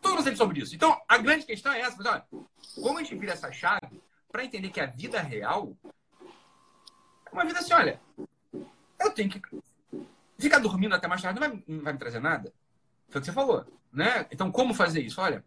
[0.00, 0.74] Todo mundo sabe sobre isso.
[0.74, 1.96] Então, a grande questão é essa.
[1.98, 2.24] Mas, olha,
[2.76, 4.00] como a gente vira essa chave
[4.32, 5.76] para entender que a vida real
[7.30, 8.00] é uma vida assim, olha,
[8.98, 9.40] eu tenho que
[10.38, 12.52] ficar dormindo até mais tarde não vai, não vai me trazer nada.
[13.10, 14.26] Foi o que você falou, né?
[14.30, 15.20] Então, como fazer isso?
[15.20, 15.44] Olha,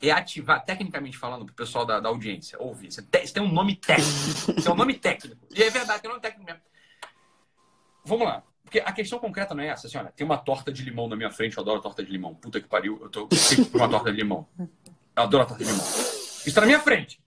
[0.00, 2.92] é ativar, tecnicamente falando, para o pessoal da, da, audiência ouvir.
[2.92, 4.70] Você tem, você tem um nome técnico.
[4.70, 5.46] Um nome técnico.
[5.54, 6.60] E é verdade, tem um nome técnico mesmo.
[8.04, 8.42] Vamos lá.
[8.62, 9.86] Porque a questão concreta não é essa.
[9.86, 11.56] Assim, olha, tem uma torta de limão na minha frente.
[11.56, 12.34] Eu adoro torta de limão.
[12.34, 12.98] Puta que pariu.
[13.00, 14.48] Eu tô por uma torta de limão.
[14.58, 14.68] Eu
[15.14, 15.86] adoro torta de limão.
[16.44, 17.22] Está na minha frente.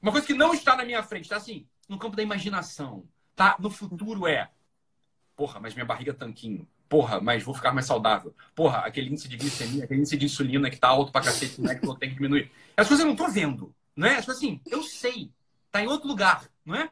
[0.00, 3.08] Uma coisa que não está na minha frente, está assim, no campo da imaginação.
[3.34, 3.56] Tá?
[3.58, 4.50] No futuro é.
[5.34, 6.68] Porra, mas minha barriga é tanquinho.
[6.94, 8.32] Porra, mas vou ficar mais saudável.
[8.54, 11.74] Porra, aquele índice de glicemia, aquele índice de insulina que tá alto pra cacete, né?
[11.74, 12.52] Que eu tenho que diminuir.
[12.76, 14.14] As coisas eu não tô vendo, não é?
[14.14, 15.28] As coisas assim, eu sei.
[15.72, 16.88] Tá em outro lugar, não é?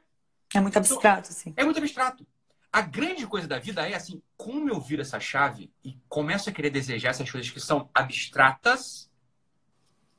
[0.52, 1.54] É muito abstrato, então, sim.
[1.56, 2.26] É muito abstrato.
[2.72, 6.52] A grande coisa da vida é assim, como eu viro essa chave e começo a
[6.52, 9.08] querer desejar essas coisas que são abstratas,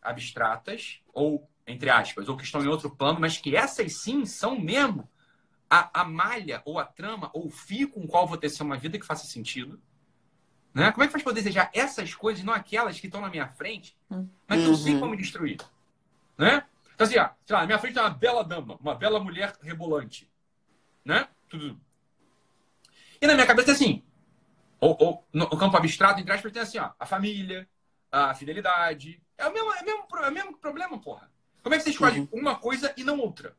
[0.01, 4.57] abstratas, ou, entre aspas, ou que estão em outro plano, mas que essas sim são
[4.57, 5.09] mesmo
[5.73, 8.77] a, a malha, ou a trama, ou o fio com o qual vou ter uma
[8.77, 9.81] vida que faça sentido.
[10.71, 10.91] Né?
[10.91, 13.47] Como é que faz para desejar essas coisas e não aquelas que estão na minha
[13.47, 13.97] frente,
[14.47, 15.57] mas que eu sei como destruir?
[16.37, 16.63] Né?
[16.93, 19.55] Então, assim, ó, sei lá, na minha frente tem uma bela dama, uma bela mulher
[19.63, 20.29] rebolante.
[21.03, 21.27] Né?
[21.49, 21.81] Tudo.
[23.19, 24.03] E na minha cabeça é assim,
[24.79, 27.67] ou, ou no campo abstrato, entre aspas, tem assim, ó, a família,
[28.11, 29.19] a fidelidade.
[29.35, 31.31] É o mesmo, é o mesmo, é o mesmo problema, porra.
[31.63, 32.29] Como é que você escolhe uhum.
[32.31, 33.57] uma coisa e não outra?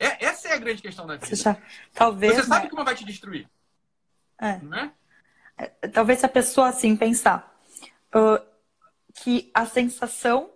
[0.00, 1.36] É, essa é a grande questão da vida.
[1.36, 1.58] Já,
[1.92, 2.34] talvez.
[2.34, 2.68] Você sabe né?
[2.70, 3.46] que uma vai te destruir.
[4.38, 4.56] É.
[4.56, 4.92] Né?
[5.92, 7.54] Talvez se a pessoa assim pensar
[8.14, 8.42] uh,
[9.12, 10.50] que a sensação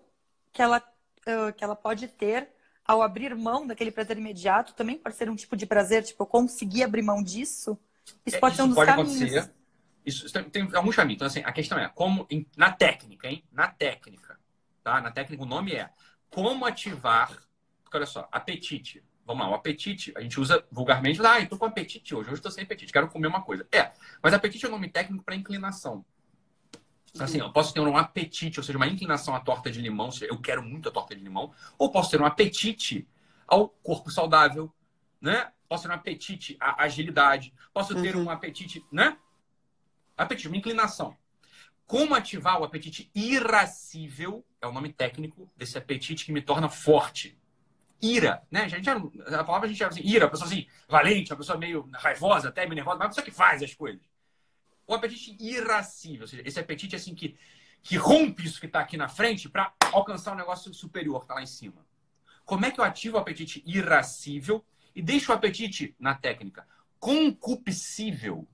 [0.51, 2.49] que ela, uh, que ela pode ter
[2.86, 6.26] ao abrir mão daquele prazer imediato também pode ser um tipo de prazer, tipo, eu
[6.26, 7.78] conseguir abrir mão disso.
[8.24, 9.20] Isso é, pode ser um dos pode caminhos.
[9.20, 9.55] Acontecer.
[10.07, 11.16] Isso tem, tem alguns caminhos.
[11.16, 13.45] Então, assim, a questão é como, em, na técnica, hein?
[13.53, 14.38] Na técnica,
[14.82, 15.01] tá?
[15.03, 15.90] Na técnica, o nome é
[16.30, 17.30] como ativar.
[17.82, 21.57] Porque, olha só, apetite vamos lá, o apetite, a gente usa vulgarmente, ah, eu tô
[21.57, 23.66] com apetite hoje, hoje estou sem apetite, quero comer uma coisa.
[23.72, 26.05] É, mas apetite é um nome técnico para inclinação.
[27.18, 30.12] Assim, eu posso ter um apetite, ou seja, uma inclinação à torta de limão, ou
[30.12, 33.07] seja, eu quero muito a torta de limão, ou posso ter um apetite
[33.47, 34.72] ao corpo saudável,
[35.20, 35.53] né?
[35.68, 38.25] Posso ter um apetite à agilidade, posso ter uhum.
[38.25, 39.16] um apetite, né?
[40.16, 41.16] Apetite, uma inclinação.
[41.87, 47.39] Como ativar o apetite irascível, é o nome técnico desse apetite que me torna forte,
[48.05, 48.62] ira, né?
[48.64, 51.59] A, gente, a palavra a gente chama assim, ira, a pessoa assim, valente, uma pessoa
[51.59, 54.02] meio raivosa, até meio nervosa, mas a pessoa que faz as coisas.
[54.86, 57.36] O apetite irascível, ou seja, esse apetite assim que,
[57.82, 61.34] que rompe isso que está aqui na frente para alcançar um negócio superior que está
[61.34, 61.84] lá em cima.
[62.44, 64.62] Como é que eu ativo o apetite irascível
[64.94, 66.66] e deixo o apetite, na técnica,
[67.00, 68.46] concupiscível?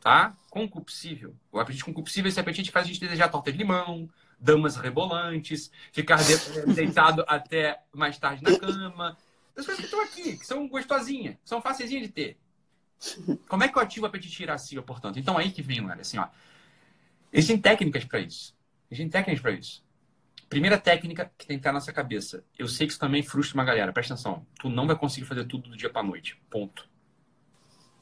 [0.00, 0.36] Tá?
[0.50, 1.34] Concupiscível.
[1.50, 4.10] O apetite concupiscível, esse apetite faz a gente desejar torta de limão,
[4.42, 9.16] damas rebolantes, ficar de, deitado até mais tarde na cama.
[9.56, 12.38] As coisas que estão aqui, que são gostosinhas, são facilzinhas de ter.
[13.48, 15.18] Como é que eu ativo o apetite irascível, portanto?
[15.18, 16.28] Então aí que vem, Lara, assim, ó.
[17.32, 18.54] Existem técnicas para isso.
[18.90, 19.84] Existem técnicas para isso.
[20.48, 22.44] Primeira técnica que tem que estar na nossa cabeça.
[22.58, 23.92] Eu sei que isso também frustra uma galera.
[23.92, 24.46] Presta atenção.
[24.60, 26.36] Tu não vai conseguir fazer tudo do dia para noite.
[26.50, 26.88] Ponto.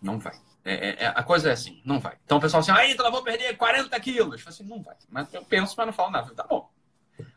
[0.01, 0.39] Não vai.
[0.65, 2.17] É, é, é, a coisa é assim, não vai.
[2.25, 4.33] Então o pessoal assim, aí, então eu vou perder 40 quilos.
[4.35, 4.97] Eu falo assim, não vai.
[5.09, 6.35] Mas eu penso, mas não falo nada.
[6.35, 6.71] Tá bom.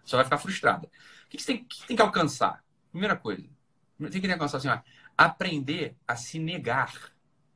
[0.03, 0.89] Só vai ficar frustrada.
[1.25, 2.63] O que você tem que, tem que alcançar?
[2.91, 3.43] Primeira coisa,
[4.11, 4.79] tem que alcançar assim, ó,
[5.17, 6.93] aprender a se negar.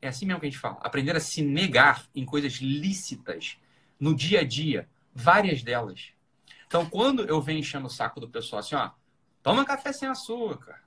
[0.01, 0.77] É assim mesmo que a gente fala.
[0.81, 3.57] Aprender a se negar em coisas lícitas
[3.99, 4.87] no dia a dia.
[5.13, 6.11] Várias delas.
[6.65, 8.91] Então, quando eu venho enchendo o saco do pessoal assim, ó,
[9.41, 10.86] toma café sem açúcar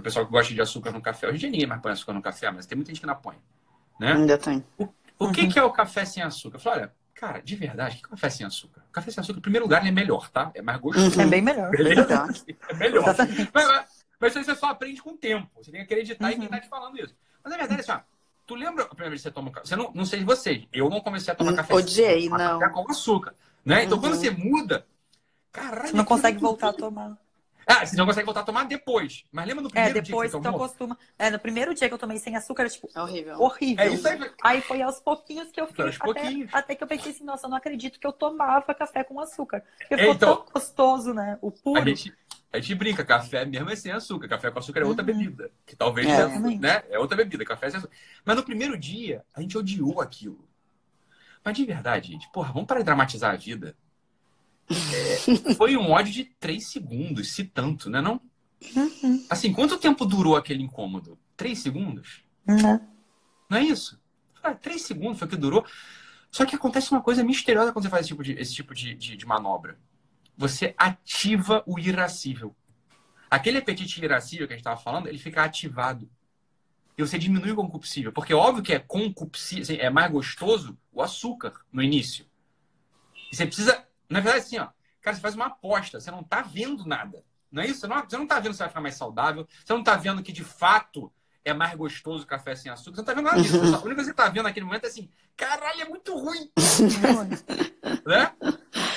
[0.00, 1.28] o pessoal que gosta de açúcar no café.
[1.28, 3.14] Hoje em dia ninguém mais põe açúcar no café, mas tem muita gente que não
[3.14, 3.36] põe.
[4.00, 4.12] Né?
[4.12, 4.64] Ainda tem.
[4.78, 5.32] O, o uhum.
[5.32, 6.56] que, que é o café sem açúcar?
[6.56, 8.82] Eu falo, olha, cara, de verdade, o que é o café sem açúcar?
[8.88, 10.50] O café sem açúcar, em primeiro lugar, ele é melhor, tá?
[10.54, 11.16] É mais gostoso.
[11.16, 11.22] Uhum.
[11.22, 11.70] É bem melhor.
[12.68, 13.04] É melhor.
[13.52, 15.48] mas, mas, isso você só aprende com o tempo.
[15.56, 16.32] Você tem que acreditar uhum.
[16.32, 17.14] em quem está te falando isso.
[17.44, 18.00] Mas na verdade, assim, ó,
[18.46, 19.66] tu lembra a primeira vez que você toma café?
[19.66, 20.66] Você não, não sei de vocês.
[20.72, 22.58] Eu não comecei a tomar hum, café Odiei, não.
[22.58, 23.34] Café com açúcar.
[23.64, 23.84] Né?
[23.84, 24.20] Então, quando uhum.
[24.20, 24.86] você muda,
[25.52, 25.88] caralho.
[25.88, 27.16] Você não consegue voltar a tomar.
[27.66, 29.24] Ah, você não consegue voltar a tomar depois.
[29.30, 30.98] Mas lembra no é, primeiro é, depois dia que você acostuma.
[31.18, 33.40] É, no primeiro dia que eu tomei sem açúcar, tipo, é horrível.
[33.40, 33.84] Horrível.
[33.84, 34.30] É isso aí.
[34.42, 35.86] aí foi aos pouquinhos que eu fiquei.
[35.86, 39.20] Até, até, que eu pensei assim, nossa, eu não acredito que eu tomava café com
[39.20, 39.62] açúcar.
[39.78, 41.38] Porque ficou então, tão gostoso, né?
[41.40, 41.80] O puro.
[41.80, 42.14] A gente,
[42.52, 44.28] a gente brinca, café mesmo é sem açúcar.
[44.28, 45.18] Café com açúcar é outra uhum.
[45.18, 45.50] bebida.
[45.64, 46.28] Que talvez é.
[46.28, 46.82] Seja, né?
[46.90, 47.94] É outra bebida, café é sem açúcar.
[48.24, 50.48] Mas no primeiro dia, a gente odiou aquilo.
[51.44, 53.74] Mas de verdade, gente, porra, vamos parar de dramatizar a vida.
[54.70, 58.20] É, foi um ódio de três segundos, se tanto, né não?
[58.76, 59.26] Uhum.
[59.28, 61.18] Assim, quanto tempo durou aquele incômodo?
[61.36, 62.22] Três segundos?
[62.46, 62.80] Né?
[63.48, 64.00] Não é isso?
[64.42, 65.64] Ah, três segundos foi o que durou.
[66.30, 68.94] Só que acontece uma coisa misteriosa quando você faz esse tipo de, esse tipo de,
[68.94, 69.78] de, de manobra.
[70.36, 72.56] Você ativa o irascível.
[73.30, 76.08] Aquele apetite irascível que a gente estava falando, ele fica ativado.
[76.96, 78.12] E você diminui o concupiscível.
[78.12, 82.26] Porque é óbvio que é concupiscível, assim, é mais gostoso o açúcar no início.
[83.30, 83.86] E você precisa.
[84.12, 84.68] Na verdade, assim, ó.
[85.00, 87.24] Cara, você faz uma aposta, você não tá vendo nada.
[87.50, 87.80] Não é isso?
[87.80, 89.46] Você não, você não tá vendo se vai ficar mais saudável.
[89.64, 91.12] Você não tá vendo que, de fato,
[91.44, 92.96] é mais gostoso o café sem açúcar.
[92.96, 93.56] Você não tá vendo nada disso.
[93.56, 96.50] A única coisa que você tá vendo naquele momento é assim, caralho, é muito ruim.
[98.06, 98.34] né?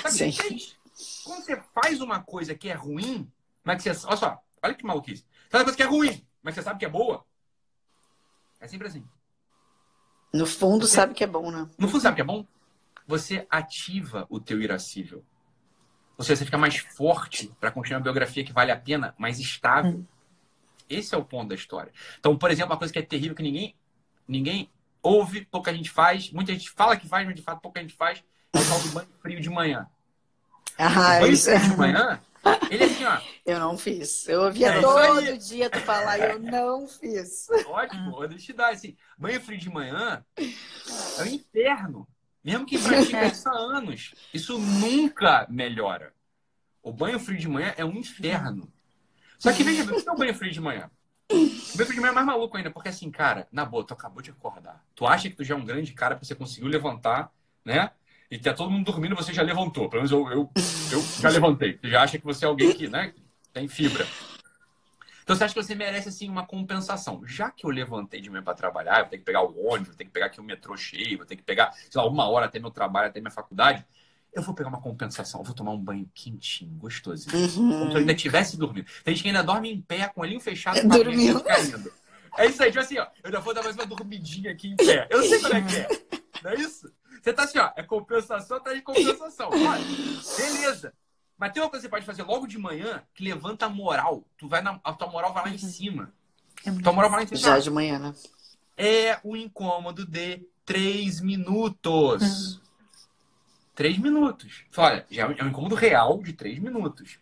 [0.02, 0.74] Sabe, Sim.
[1.24, 3.30] quando você faz uma coisa que é ruim,
[3.64, 4.06] mas que você.
[4.06, 5.22] Olha só, olha que maluquice.
[5.22, 7.24] Você faz uma coisa que é ruim, mas você sabe que é boa.
[8.60, 9.04] É sempre assim.
[10.32, 11.68] No fundo, sabe que é bom, né?
[11.78, 12.46] No fundo, sabe que é bom?
[13.06, 15.24] Você ativa o teu irascível.
[16.18, 19.38] Ou seja, você fica mais forte para continuar uma biografia que vale a pena, mais
[19.38, 20.04] estável.
[20.88, 21.92] Esse é o ponto da história.
[22.18, 23.74] Então, por exemplo, uma coisa que é terrível que ninguém,
[24.26, 24.70] ninguém
[25.02, 28.24] ouve, pouca gente faz, muita gente fala que faz, mas de fato pouca gente faz,
[28.52, 29.86] é o tal do banho frio de manhã.
[30.78, 31.50] Ah, o banho isso.
[31.50, 32.20] frio de manhã,
[32.70, 34.28] ele é assim, ó, Eu não fiz.
[34.28, 37.48] Eu ouvia É todo dia tu falar, eu não fiz.
[37.66, 42.06] ótimo, deixa eu te dar assim, banho frio de manhã é o inferno.
[42.46, 46.14] Mesmo quem pratica isso há anos, isso nunca melhora.
[46.80, 48.72] O banho frio de manhã é um inferno.
[49.36, 50.88] Só que veja, o que é o banho frio de manhã?
[51.28, 53.94] O banho frio de manhã é mais maluco ainda, porque assim, cara, na boa, tu
[53.94, 54.80] acabou de acordar.
[54.94, 57.32] Tu acha que tu já é um grande cara porque você conseguiu levantar,
[57.64, 57.90] né?
[58.30, 59.88] E tá todo mundo dormindo, você já levantou.
[59.88, 60.50] Pelo menos eu, eu,
[60.92, 61.80] eu já levantei.
[61.82, 63.12] Você já acha que você é alguém que, né,
[63.52, 64.06] tem fibra.
[65.26, 67.20] Então você acha que você merece assim uma compensação.
[67.26, 69.88] Já que eu levantei de manhã para trabalhar, eu vou ter que pegar o ônibus,
[69.88, 72.28] vou ter que pegar aqui o metrô cheio, vou ter que pegar, sei lá, uma
[72.28, 73.84] hora até meu trabalho, até minha faculdade,
[74.32, 77.32] eu vou pegar uma compensação, eu vou tomar um banho quentinho, gostosinho.
[77.32, 78.86] Como se eu ainda tivesse dormindo.
[79.02, 81.42] Tem gente que ainda dorme em pé, com o olhinho fechado, com a Dormiu.
[81.42, 81.92] cabeça caindo.
[82.38, 83.02] É isso aí, tipo assim, ó.
[83.02, 85.08] Eu ainda vou dar mais uma dormidinha aqui em pé.
[85.10, 85.88] Eu sei quando é que é.
[86.44, 86.88] Não é isso?
[87.20, 87.72] Você tá assim, ó.
[87.74, 89.50] É compensação atrás de compensação.
[89.50, 89.84] Olha,
[90.36, 90.94] beleza.
[91.38, 94.24] Mas tem uma coisa que você pode fazer logo de manhã que levanta a moral.
[94.38, 96.12] Tu vai na, a tua moral vai lá em cima.
[96.82, 97.40] Tua moral vai lá em cima.
[97.40, 98.14] Já de manhã, né?
[98.76, 102.60] É o incômodo de três minutos.
[103.74, 104.64] Três minutos.
[104.76, 107.18] Olha, já é um incômodo real de três minutos.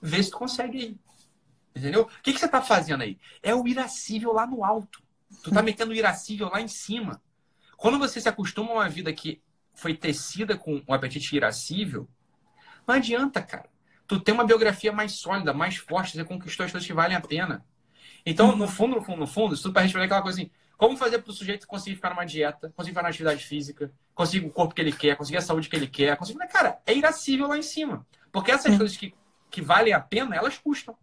[0.00, 0.98] Vê se tu consegue ir.
[1.76, 2.02] Entendeu?
[2.02, 3.18] O que, que você tá fazendo aí?
[3.42, 5.02] É o irascível lá no alto.
[5.42, 7.22] Tu tá metendo o irascível lá em cima.
[7.76, 9.40] Quando você se acostuma a uma vida que
[9.74, 12.08] foi tecida com um apetite irascível,
[12.88, 13.68] não adianta, cara.
[14.06, 17.20] Tu tem uma biografia mais sólida, mais forte, você conquistou as coisas que valem a
[17.20, 17.64] pena.
[18.24, 20.96] Então, no fundo, no fundo, no fundo, isso tudo pra responder aquela coisa assim: como
[20.96, 24.74] fazer pro sujeito conseguir ficar numa dieta, conseguir ficar na atividade física, conseguir o corpo
[24.74, 26.38] que ele quer, conseguir a saúde que ele quer, conseguir.
[26.48, 28.06] Cara, é irascível lá em cima.
[28.32, 29.14] Porque essas coisas que,
[29.50, 30.96] que valem a pena, elas custam.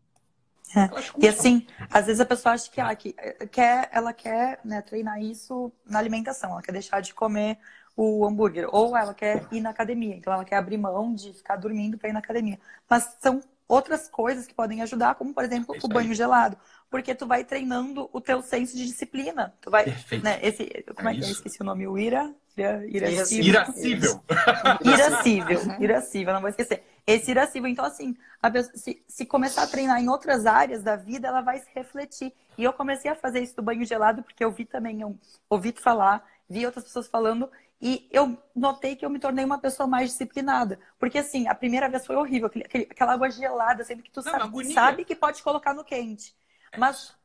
[0.76, 0.90] É.
[1.20, 4.82] E assim, às vezes a pessoa acha que, ah, que eh, quer, ela quer né,
[4.82, 7.58] treinar isso na alimentação, ela quer deixar de comer
[7.96, 11.56] o hambúrguer, ou ela quer ir na academia, então ela quer abrir mão de ficar
[11.56, 12.60] dormindo para ir na academia.
[12.90, 16.58] Mas são outras coisas que podem ajudar, como por exemplo É o banho gelado,
[16.90, 19.54] porque tu vai treinando o teu senso de disciplina.
[19.62, 20.24] Tu vai, Perfeito.
[20.24, 20.66] né, esse,
[20.96, 21.24] como é, É que é?
[21.24, 21.34] isso.
[21.40, 23.46] Esqueci o nome, o ira, ira, irascível.
[23.46, 24.22] Irascível.
[24.84, 26.84] Irascível, irascível, não vou esquecer.
[27.08, 28.16] Esse irascível, então assim,
[28.52, 32.34] pessoa- se, se começar a treinar em outras áreas da vida, ela vai se refletir.
[32.58, 35.16] E eu comecei a fazer isso do banho gelado, porque eu vi também, eu
[35.50, 37.50] ouvi falar, vi outras pessoas falando,
[37.86, 40.80] e eu notei que eu me tornei uma pessoa mais disciplinada.
[40.98, 44.32] Porque assim, a primeira vez foi horrível, aquele- aquela água gelada, sendo que tu Não,
[44.32, 46.36] sabe, sabe que pode colocar no quente.
[46.76, 47.16] Mas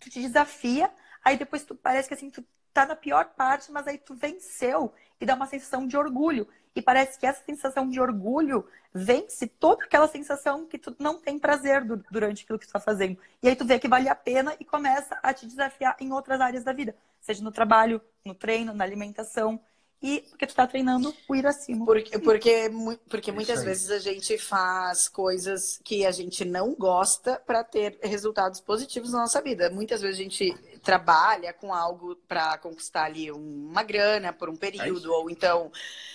[0.00, 0.90] tu te desafia,
[1.24, 4.92] aí depois tu parece que assim, tu tá na pior parte, mas aí tu venceu
[5.20, 6.48] e dá uma sensação de orgulho.
[6.74, 11.38] E parece que essa sensação de orgulho vence toda aquela sensação que tu não tem
[11.38, 13.18] prazer du- durante aquilo que tu tá fazendo.
[13.42, 16.40] E aí tu vê que vale a pena e começa a te desafiar em outras
[16.40, 16.94] áreas da vida.
[17.20, 19.60] Seja no trabalho, no treino, na alimentação.
[20.02, 21.84] E porque tu tá treinando o ir acima.
[21.84, 27.40] Porque, porque, mu- porque muitas vezes a gente faz coisas que a gente não gosta
[27.46, 29.70] para ter resultados positivos na nossa vida.
[29.70, 34.58] Muitas vezes a gente trabalha com algo para conquistar ali uma grana por um É
[34.58, 35.72] período, ou então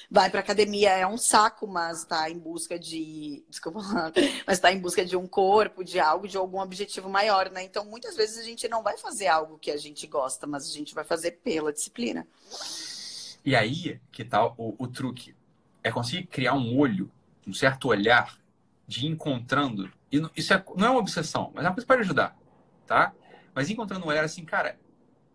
[0.10, 3.44] vai para academia, é um saco, mas está em busca de.
[3.50, 3.80] Desculpa,
[4.46, 7.64] mas está em busca de um corpo, de algo, de algum objetivo maior, né?
[7.64, 10.72] Então muitas vezes a gente não vai fazer algo que a gente gosta, mas a
[10.72, 12.28] gente vai fazer pela disciplina.
[13.44, 15.36] E aí que tá o, o truque.
[15.84, 17.12] É conseguir criar um olho,
[17.48, 18.38] um certo olhar
[18.88, 19.92] de ir encontrando.
[20.12, 22.38] E isso é- não é uma obsessão, mas é uma coisa que pode ajudar,
[22.86, 23.14] tá?
[23.54, 24.78] Mas encontrando um olhar assim, cara,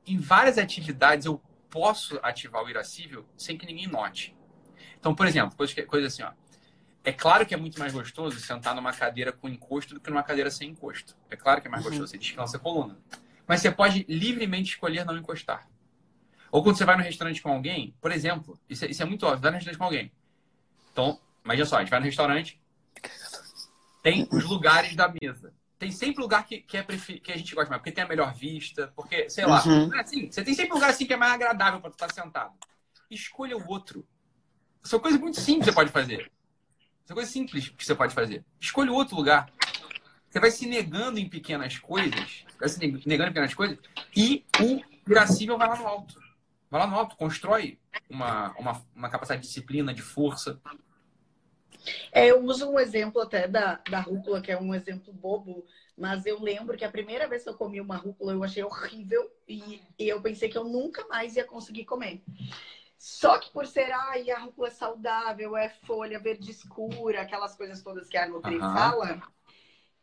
[0.07, 4.36] em várias atividades eu posso ativar o irascível sem que ninguém note.
[4.98, 6.32] Então, por exemplo, coisa, coisa assim, ó.
[7.04, 10.22] é claro que é muito mais gostoso sentar numa cadeira com encosto do que numa
[10.22, 11.16] cadeira sem encosto.
[11.30, 11.90] É claro que é mais uhum.
[11.90, 12.96] gostoso, você descansa a coluna.
[13.46, 15.68] Mas você pode livremente escolher não encostar.
[16.57, 19.26] Ou quando você vai no restaurante com alguém, por exemplo, isso é, isso é muito
[19.26, 20.11] óbvio, vai no restaurante com alguém.
[20.90, 22.59] Então, imagina só, a gente vai no restaurante,
[24.02, 25.52] tem os lugares da mesa.
[25.78, 27.20] Tem sempre lugar que, que, é prefer...
[27.20, 29.94] que a gente gosta mais, porque tem a melhor vista, porque, sei lá, uhum.
[29.94, 32.54] é assim, você tem sempre lugar assim que é mais agradável para estar sentado.
[33.11, 34.09] Escolha o outro.
[34.82, 36.32] São coisas muito simples que você pode fazer.
[37.04, 38.42] São coisas simples que você pode fazer.
[38.59, 39.52] Escolha outro lugar.
[40.30, 43.78] Você vai se negando em pequenas coisas, vai se negando em pequenas coisas,
[44.16, 46.25] e o irascível vai lá no alto.
[46.70, 47.78] Vai lá no alto, constrói
[48.10, 50.60] uma, uma, uma capacidade de disciplina, de força.
[52.10, 55.64] É, eu uso um exemplo até da, da rúcula, que é um exemplo bobo,
[55.96, 59.30] mas eu lembro que a primeira vez que eu comi uma rúcula eu achei horrível
[59.48, 62.22] e, e eu pensei que eu nunca mais ia conseguir comer.
[62.98, 67.82] Só que por ser, ai, a rúcula é saudável, é folha verde escura, aquelas coisas
[67.82, 69.22] todas que a Nutri fala,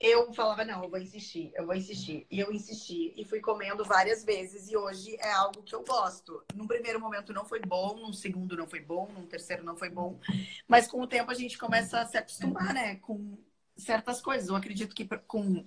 [0.03, 2.27] eu falava, não, eu vou insistir, eu vou insistir.
[2.29, 6.43] E eu insisti e fui comendo várias vezes e hoje é algo que eu gosto.
[6.53, 9.89] Num primeiro momento não foi bom, num segundo não foi bom, num terceiro não foi
[9.89, 10.19] bom.
[10.67, 13.37] Mas com o tempo a gente começa a se acostumar, né, com
[13.77, 14.49] certas coisas.
[14.49, 15.65] Eu acredito que com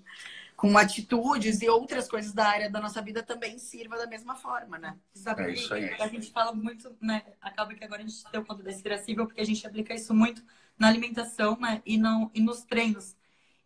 [0.56, 4.78] com atitudes e outras coisas da área da nossa vida também sirva da mesma forma,
[4.78, 4.98] né?
[5.14, 5.60] Exatamente.
[5.60, 5.94] É isso aí.
[6.00, 7.22] A gente fala muito, né?
[7.42, 10.14] Acaba que agora a gente tem o conta desse irascível, porque a gente aplica isso
[10.14, 10.42] muito
[10.78, 11.82] na alimentação, né?
[11.84, 13.14] E, não, e nos treinos.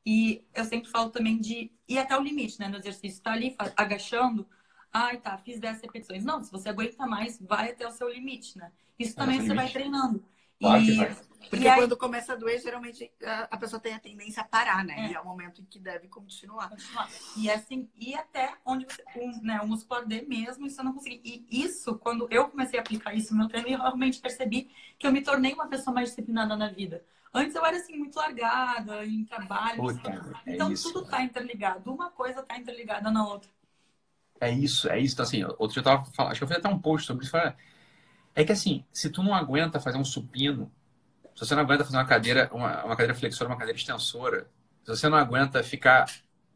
[0.05, 2.69] E eu sempre falo também de ir até o limite, né?
[2.69, 4.49] No exercício, tá ali agachando,
[4.93, 6.25] ai, tá, fiz 10 repetições.
[6.25, 8.73] Não, se você aguenta mais, vai até o seu limite, né?
[8.99, 9.57] Isso também você limite.
[9.57, 10.25] vai treinando.
[10.61, 10.97] Claro e,
[11.49, 11.81] porque aí...
[11.81, 13.11] quando começa a doer, geralmente
[13.51, 15.07] a pessoa tem a tendência a parar, né?
[15.07, 15.11] É.
[15.11, 16.69] E é o momento em que deve continuar.
[16.69, 17.09] continuar.
[17.37, 20.93] E assim, e até onde você, o, né, o músculo arder mesmo, isso eu não
[20.93, 21.21] consegui.
[21.25, 25.07] E isso, quando eu comecei a aplicar isso no meu treino, eu realmente percebi que
[25.07, 27.05] eu me tornei uma pessoa mais disciplinada na vida.
[27.33, 29.77] Antes eu era assim, muito largada em trabalho.
[29.77, 30.11] Puta,
[30.45, 31.93] é então isso, tudo tá interligado.
[31.93, 33.49] Uma coisa tá interligada na outra.
[34.41, 35.15] É isso, é isso.
[35.15, 37.25] Então, assim, outro dia eu tava falando, acho que eu fiz até um post sobre
[37.25, 37.37] isso.
[38.35, 40.71] É que assim, se tu não aguenta fazer um supino
[41.41, 44.47] se você não aguenta fazer uma cadeira, uma, uma cadeira flexora, uma cadeira extensora,
[44.85, 46.05] se você não aguenta ficar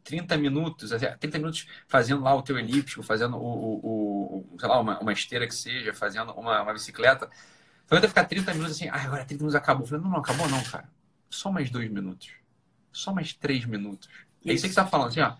[0.02, 4.78] 30 minutos, 30 minutos fazendo lá o teu elíptico, fazendo o, o, o sei lá,
[4.78, 7.30] uma, uma, esteira que seja, fazendo uma, uma bicicleta,
[7.86, 9.84] você aguenta ficar 30 minutos assim, ah, agora 30 minutos acabou.
[9.84, 10.90] Eu falei, não, não, acabou não, cara.
[11.30, 12.32] Só mais dois minutos.
[12.92, 14.06] Só mais três minutos.
[14.06, 14.50] Isso.
[14.50, 15.34] É isso que você tá falando, assim, ó.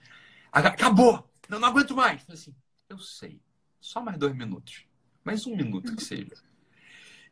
[0.50, 1.30] Acabou!
[1.50, 2.20] Não, não aguento mais.
[2.20, 2.54] Eu falei assim,
[2.88, 3.42] eu sei.
[3.78, 4.86] Só mais dois minutos.
[5.22, 6.32] Mais um minuto que seja.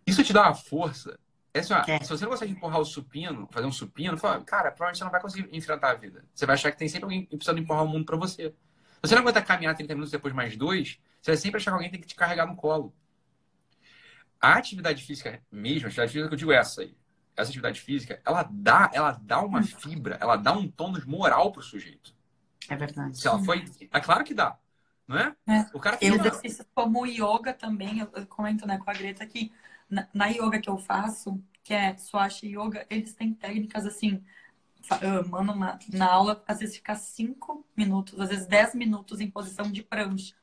[0.07, 1.19] Isso te dá uma força
[1.55, 2.03] é assim, ó, é.
[2.03, 5.11] se você não consegue empurrar o supino, fazer um supino, fala, cara, provavelmente você não
[5.11, 6.25] vai conseguir enfrentar a vida.
[6.35, 8.49] Você vai achar que tem sempre alguém precisando empurrar o mundo para você.
[8.49, 11.75] Se você não aguenta caminhar 30 minutos depois mais dois, você vai sempre achar que
[11.75, 12.95] alguém tem que te carregar no colo.
[14.41, 16.97] A atividade física mesmo, a atividade física que eu digo é essa aí.
[17.37, 19.65] Essa atividade física, ela dá, ela dá uma hum.
[19.65, 22.15] fibra, ela dá um tônus moral pro sujeito.
[22.69, 23.19] É verdade.
[23.19, 23.65] Se ela foi.
[23.91, 24.57] É claro que dá.
[25.07, 25.35] Não é?
[25.49, 25.67] é.
[25.75, 29.53] O cara tem exercícios como o yoga também, eu comento né, com a Greta que
[29.93, 34.25] na, na yoga que eu faço, que é Swastika Yoga, eles têm técnicas assim,
[35.29, 39.71] mano, na, na aula, às vezes fica cinco minutos, às vezes dez minutos em posição
[39.71, 40.35] de prancha.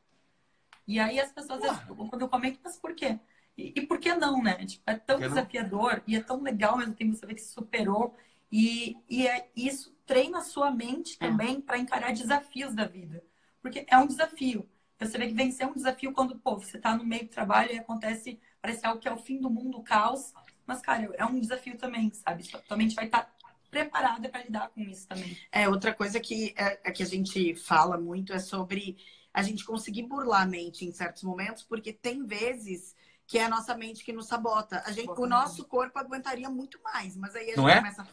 [0.88, 1.80] E aí as pessoas, vezes,
[2.10, 3.20] quando eu comento, mas por quê?
[3.58, 4.66] E, e, por que não, né?
[4.66, 8.16] Tipo, é tão desafiador e é tão legal mesmo tempo você ver que superou.
[8.52, 11.28] E, e é, isso treina a sua mente é.
[11.28, 11.62] também é.
[11.62, 13.24] para encarar desafios da vida.
[13.62, 14.68] Porque é um desafio.
[15.00, 17.74] Você vê que vencer é um desafio quando, pô, você está no meio do trabalho
[17.74, 20.34] e acontece parece algo que é o fim do mundo, o caos.
[20.66, 22.48] Mas, cara, é um desafio também, sabe?
[22.68, 23.32] Tua mente vai estar tá
[23.70, 25.38] preparada para lidar com isso também.
[25.52, 28.98] É, outra coisa que, é, é, que a gente fala muito é sobre
[29.34, 32.96] a gente conseguir burlar a mente em certos momentos, porque tem vezes
[33.28, 34.82] que é a nossa mente que nos sabota.
[34.86, 37.78] A gente, o nosso corpo aguentaria muito mais, mas aí a gente é?
[37.78, 38.08] começa.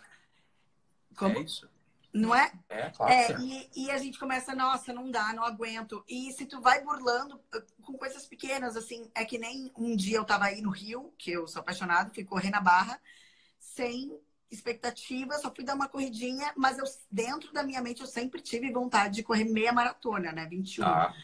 [1.16, 1.38] Como?
[1.38, 1.68] É isso.
[2.16, 2.50] Não é?
[2.68, 3.12] É, claro.
[3.12, 6.02] É, é, e, e, a gente começa, nossa, não dá, não aguento.
[6.08, 10.16] E se tu vai burlando uh, com coisas pequenas, assim, é que nem um dia
[10.16, 13.00] eu tava aí no Rio, que eu sou apaixonada, fui correr na barra,
[13.58, 14.18] sem
[14.50, 18.72] expectativa, só fui dar uma corridinha, mas eu, dentro da minha mente eu sempre tive
[18.72, 20.46] vontade de correr meia maratona, né?
[20.46, 20.84] 21.
[20.86, 21.14] Ah.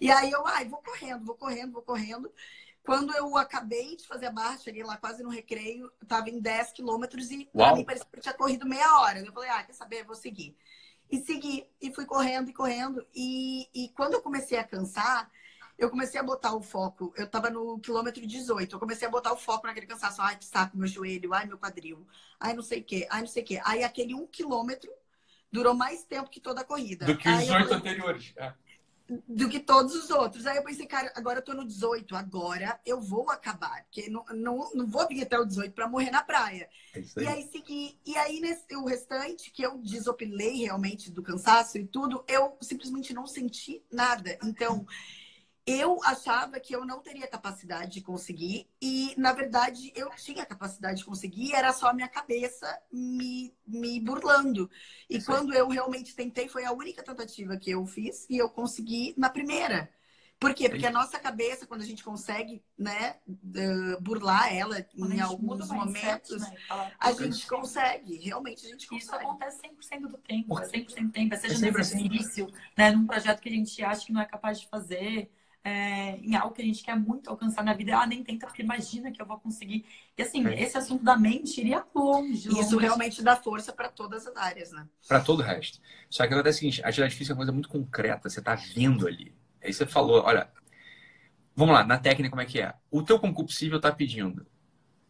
[0.00, 2.30] E aí eu, ai, vou correndo, vou correndo, vou correndo.
[2.84, 6.72] Quando eu acabei de fazer a barra, cheguei lá quase no recreio, estava em 10
[6.72, 7.68] quilômetros e Uau.
[7.68, 9.20] pra mim parecia que eu tinha corrido meia hora.
[9.20, 10.00] Eu falei, ah, quer saber?
[10.00, 10.56] Eu vou seguir.
[11.10, 13.06] E segui, e fui correndo e correndo.
[13.14, 15.30] E, e quando eu comecei a cansar,
[15.78, 17.12] eu comecei a botar o foco.
[17.16, 18.74] Eu estava no quilômetro 18.
[18.74, 20.20] Eu comecei a botar o foco naquele cansaço.
[20.20, 21.34] Ai, que saco, meu joelho.
[21.34, 22.06] Ai, meu quadril.
[22.40, 23.06] Ai, não sei o quê.
[23.10, 23.60] Ai, não sei o quê.
[23.64, 24.90] Aí aquele um quilômetro
[25.50, 27.04] durou mais tempo que toda a corrida.
[27.04, 28.32] Do que os oito anteriores.
[28.36, 28.54] É.
[29.28, 30.46] do que todos os outros.
[30.46, 34.24] Aí eu pensei, cara, agora eu tô no 18, agora eu vou acabar, porque não,
[34.30, 36.68] não, não vou vir até o 18 para morrer na praia.
[36.94, 37.22] É.
[37.22, 41.86] E aí segui, e aí nesse, o restante que eu desopilei realmente do cansaço e
[41.86, 44.38] tudo, eu simplesmente não senti nada.
[44.42, 44.86] Então,
[45.66, 50.98] eu achava que eu não teria capacidade de conseguir e na verdade eu tinha capacidade
[50.98, 54.68] de conseguir era só a minha cabeça me, me burlando
[55.08, 58.50] e Isso quando eu realmente tentei foi a única tentativa que eu fiz e eu
[58.50, 59.88] consegui na primeira
[60.38, 60.68] por quê?
[60.68, 63.16] Porque a nossa cabeça, quando a gente consegue, né,
[63.54, 66.56] eh, burlar ela Quando em alguns mindset, momentos, né,
[66.98, 69.24] a "Isso gente consegue, realmente a gente Isso consegue.
[69.24, 71.36] acontece 100% do tempo, é 100% do tempo.
[71.36, 72.08] Seja É no assim.
[72.08, 75.30] exercício, né, num projeto que a gente acha que não é capaz de fazer,
[75.64, 77.96] é, em algo que a gente quer muito alcançar na vida.
[77.96, 79.84] Ah, nem tenta, porque imagina que eu vou conseguir.
[80.18, 80.60] E assim, É.
[80.62, 82.48] esse assunto da mente iria longe.
[82.48, 82.78] Isso longe.
[82.78, 84.88] realmente dá força para todas as áreas, né?
[85.06, 85.78] Pra todo o resto.
[86.10, 88.54] Só que acontece o seguinte, a atividade física é uma coisa muito concreta, você tá
[88.54, 89.34] vendo ali.
[89.62, 90.50] Aí você falou, olha,
[91.54, 92.74] vamos lá, na técnica como é que é?
[92.90, 94.46] O teu concupiscível tá pedindo,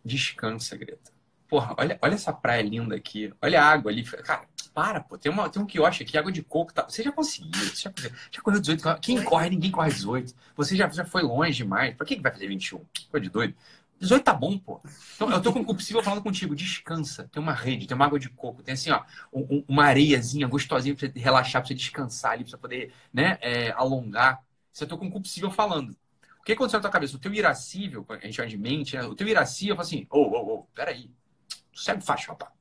[0.05, 1.12] descansa, Greta.
[1.53, 4.03] Porra, olha, olha essa praia linda aqui, olha a água ali.
[4.05, 6.83] Cara, para, pô, tem, uma, tem um quiosque aqui, água de coco, tá?
[6.89, 7.93] você já conseguiu, você já,
[8.31, 9.27] já correu 18, quem Foi.
[9.27, 10.35] corre, ninguém corre 18.
[10.57, 12.87] Você já, já foi longe demais, pra que que vai fazer 21?
[13.11, 13.55] Coisa de doido.
[14.01, 14.81] 18 tá bom, pô.
[15.15, 18.19] Então, eu tô com o concupiscível falando contigo, descansa, tem uma rede, tem uma água
[18.19, 21.75] de coco, tem assim, ó, um- um- uma areiazinha gostosinha pra você relaxar, pra você
[21.75, 24.43] descansar ali, pra você poder, né, é, alongar.
[24.73, 25.91] Você tô com o concupiscível falando.
[26.41, 27.15] O que aconteceu na tua cabeça?
[27.15, 29.03] O teu irascível, a gente chama de mente, né?
[29.05, 31.11] o teu irascível fala assim, ô, ô, ô, peraí,
[31.75, 32.53] segue faixa, rapaz.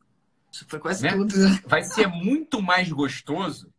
[0.51, 1.11] Isso foi quase Né?
[1.11, 1.33] tudo.
[1.65, 3.73] Vai ser muito mais gostoso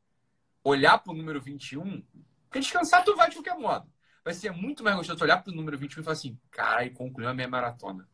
[0.64, 2.02] olhar pro número 21,
[2.44, 3.86] porque descansar tu vai de qualquer modo.
[4.24, 7.28] Vai ser muito mais gostoso tu olhar pro número 21 e falar assim, caralho, concluiu
[7.28, 8.08] a meia maratona.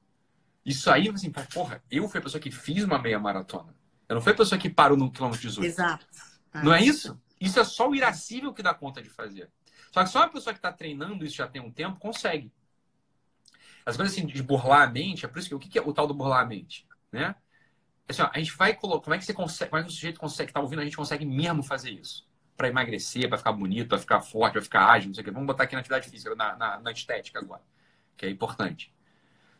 [0.64, 3.74] Isso aí, assim, porra, eu fui a pessoa que fiz uma meia maratona.
[4.08, 5.66] Eu não fui a pessoa que parou no quilômetro 18.
[5.66, 6.06] Exato.
[6.64, 7.20] Não é isso?
[7.40, 9.50] Isso é só o irascível que dá conta de fazer.
[9.92, 12.50] Só que só uma pessoa que está treinando isso já tem um tempo consegue.
[13.84, 15.92] As coisas assim de burlar a mente, é por isso que o que é o
[15.92, 17.34] tal do burlar a mente, né?
[18.08, 19.92] Assim, ó, a gente vai colocar, como é que você consegue, como é que o
[19.92, 22.26] sujeito consegue, que tá ouvindo, a gente consegue mesmo fazer isso?
[22.56, 25.30] Para emagrecer, para ficar bonito, para ficar forte, para ficar ágil, não sei o quê.
[25.30, 27.62] Vamos botar aqui na atividade física, na, na, na estética agora,
[28.16, 28.92] que é importante.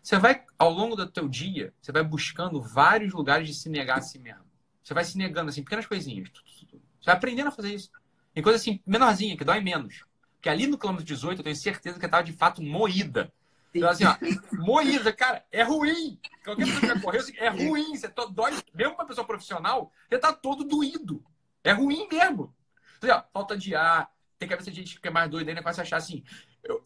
[0.03, 3.99] Você vai, ao longo do teu dia, você vai buscando vários lugares de se negar
[3.99, 4.45] a si mesmo.
[4.83, 6.31] Você vai se negando, assim, pequenas coisinhas.
[6.31, 7.91] Você vai aprendendo a fazer isso.
[8.35, 10.05] Em coisa assim, menorzinha, que dói menos.
[10.37, 13.31] Porque ali no quilômetro 18, eu tenho certeza que eu tava de fato moída.
[13.79, 14.17] Então, assim, ó,
[14.53, 16.19] moída, cara, é ruim.
[16.45, 17.97] Qualquer pessoa que vai correr, assim, é ruim.
[17.97, 21.25] Você to- dói, mesmo pra pessoa profissional, você tá todo doído.
[21.65, 22.55] É ruim mesmo.
[23.01, 25.81] Assim, ó, falta de ar, tem cabeça de gente que é mais doida ainda, começa
[25.81, 26.23] a achar assim,
[26.63, 26.83] eu-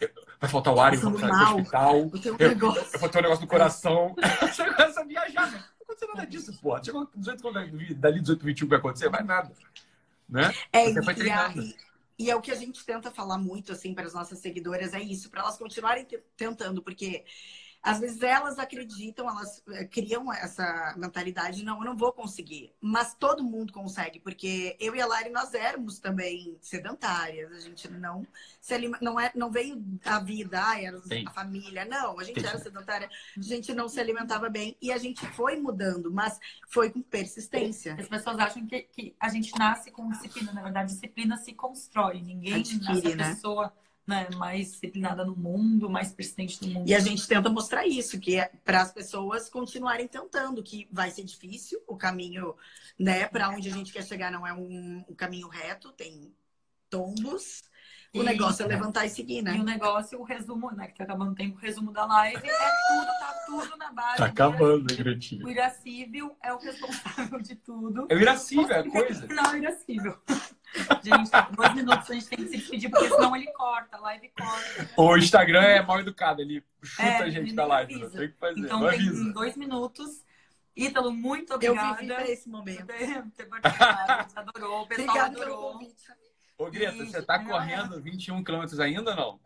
[0.00, 1.96] eu- vai faltar o ar, eu vou precisar hospital.
[2.38, 2.90] Eu, negócio.
[2.94, 4.14] eu vou ter um negócio no coração.
[4.42, 5.50] Você começa a viajar.
[5.52, 5.58] Não
[5.94, 6.82] aconteceu nada disso, pô.
[6.82, 9.08] Chegou 18, quando- dali 18, 21 vai acontecer?
[9.08, 9.52] Vai nada.
[10.28, 10.52] Né?
[10.72, 11.62] É, Você foi treinando.
[11.62, 11.76] e-
[12.18, 15.00] e é o que a gente tenta falar muito assim para as nossas seguidoras é
[15.02, 17.24] isso, para elas continuarem te- tentando, porque
[17.86, 22.72] às vezes elas acreditam, elas eh, criam essa mentalidade, não, eu não vou conseguir.
[22.80, 27.88] Mas todo mundo consegue, porque eu e a Lari nós éramos também sedentárias, a gente
[27.88, 28.26] não
[28.60, 31.24] se alima- não é não veio a vida, ah, era Sim.
[31.26, 32.48] a família, não, a gente Entendi.
[32.48, 36.90] era sedentária, a gente não se alimentava bem e a gente foi mudando, mas foi
[36.90, 37.94] com persistência.
[37.94, 40.52] As pessoas acham que, que a gente nasce com disciplina.
[40.52, 42.20] Na verdade, disciplina se constrói.
[42.20, 43.34] Ninguém Adquire, nasce a né?
[43.34, 43.72] pessoa
[44.06, 46.88] né, mais disciplinada no mundo, mais persistente no mundo.
[46.88, 51.10] E a gente tenta mostrar isso, que é para as pessoas continuarem tentando, que vai
[51.10, 52.54] ser difícil, o caminho,
[52.98, 56.32] né, para onde a gente quer chegar não é um, um caminho reto, tem
[56.88, 57.64] tombos.
[58.14, 59.58] O negócio é levantar e seguir, E o né?
[59.58, 60.86] negócio, o resumo, né?
[60.86, 64.16] Que tá acabando o tempo, o resumo da live é tudo, tá tudo na base.
[64.16, 65.04] Tá do acabando, irascível.
[65.04, 65.46] Gretinho.
[65.46, 68.06] O irascível é o responsável de tudo.
[68.08, 69.26] É o irascível, é a coisa.
[69.26, 70.18] Não, é irascível.
[71.02, 74.30] Gente, dois minutos a gente tem que se despedir, porque senão ele corta, a live
[74.36, 74.90] corta.
[74.96, 77.94] O Instagram é mal educado, ele chuta É, a gente da live.
[77.98, 78.60] Não tem que fazer.
[78.60, 80.24] Então tem dois minutos.
[80.76, 81.94] Ítalo, muito Eu obrigada.
[81.94, 82.84] vivi para esse momento.
[82.86, 84.12] ter, ter participado.
[84.12, 85.72] A gente adorou, o pessoal Obrigada pelo adorou.
[85.72, 86.04] convite.
[86.58, 89.40] Ô, Greta, você tá correndo 21 quilômetros ainda ou não?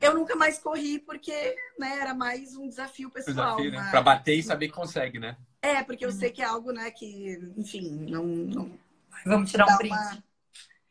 [0.00, 3.56] Eu nunca mais corri porque né, era mais um desafio pessoal.
[3.56, 3.78] Desafio, né?
[3.78, 5.36] mas- Pra bater e saber que consegue, né?
[5.62, 8.78] É, porque eu sei que é algo, né, que, enfim, não, não
[9.26, 10.24] Vamos tirar um dá print.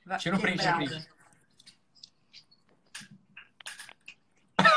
[0.05, 1.07] uma Tira um print, um print.
[4.57, 4.67] Ai,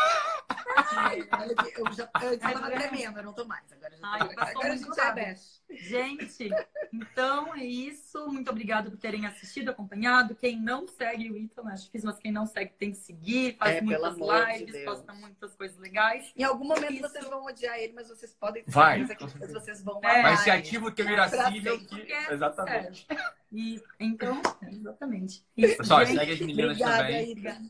[0.51, 0.66] olha que
[1.79, 3.65] eu já eu tava tremendo, eu não tô mais.
[3.73, 5.41] Agora já Ai, tô, agora a gente rápido.
[5.71, 6.49] Gente,
[6.93, 8.27] então é isso.
[8.29, 10.35] Muito obrigada por terem assistido, acompanhado.
[10.35, 13.57] Quem não segue o Ítalo, acho difícil, mas quem não segue tem que seguir.
[13.57, 14.85] Faz É, muitas de lives, Deus.
[14.85, 16.33] posta muitas coisas legais.
[16.37, 17.03] Em algum momento Isso.
[17.09, 19.05] vocês vão odiar ele, mas vocês podem ter Vai.
[19.07, 20.21] certeza que vocês vão É.
[20.21, 20.59] amar Vai ser ele.
[20.61, 21.79] ativo o teu irascível.
[21.79, 21.87] Que...
[21.87, 23.07] Porque é Exatamente.
[23.07, 23.25] sério.
[23.53, 25.45] E, então, exatamente.
[25.55, 27.31] Pessoal, segue as meninas Obrigada, também.
[27.33, 27.61] Ida.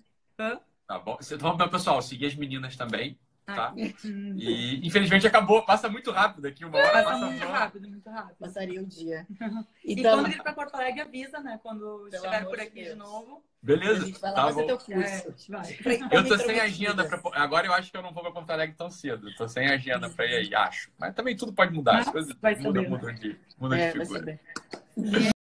[0.87, 1.18] Tá bom?
[1.20, 3.72] Então, pessoal, seguir as meninas também, tá?
[4.05, 4.34] Hum.
[4.37, 8.37] E infelizmente acabou, passa muito rápido aqui, uma hora Passa passa muito rápido, muito rápido.
[8.39, 9.26] Passaria o dia.
[9.84, 11.59] E Então, quando vir pra Porto Alegre, avisa, né?
[11.62, 11.80] Quando
[12.11, 12.99] Pelo estiver por de aqui de Deus.
[12.99, 13.43] novo.
[13.62, 14.07] a Beleza?
[14.07, 14.66] gente vai lá Tá fazer bom.
[14.68, 15.51] teu É, curso.
[15.51, 15.78] vai.
[16.12, 17.20] Eu tô sem agenda pra.
[17.34, 19.34] Agora eu acho que eu não vou pra Porto Alegre tão cedo.
[19.34, 20.91] Tô sem agenda pra ir aí, acho.
[20.97, 21.99] Mas também tudo pode mudar.
[21.99, 24.20] As coisas vai mudam, saber, mudam de, mudam É, de vai figura.
[24.20, 24.41] saber.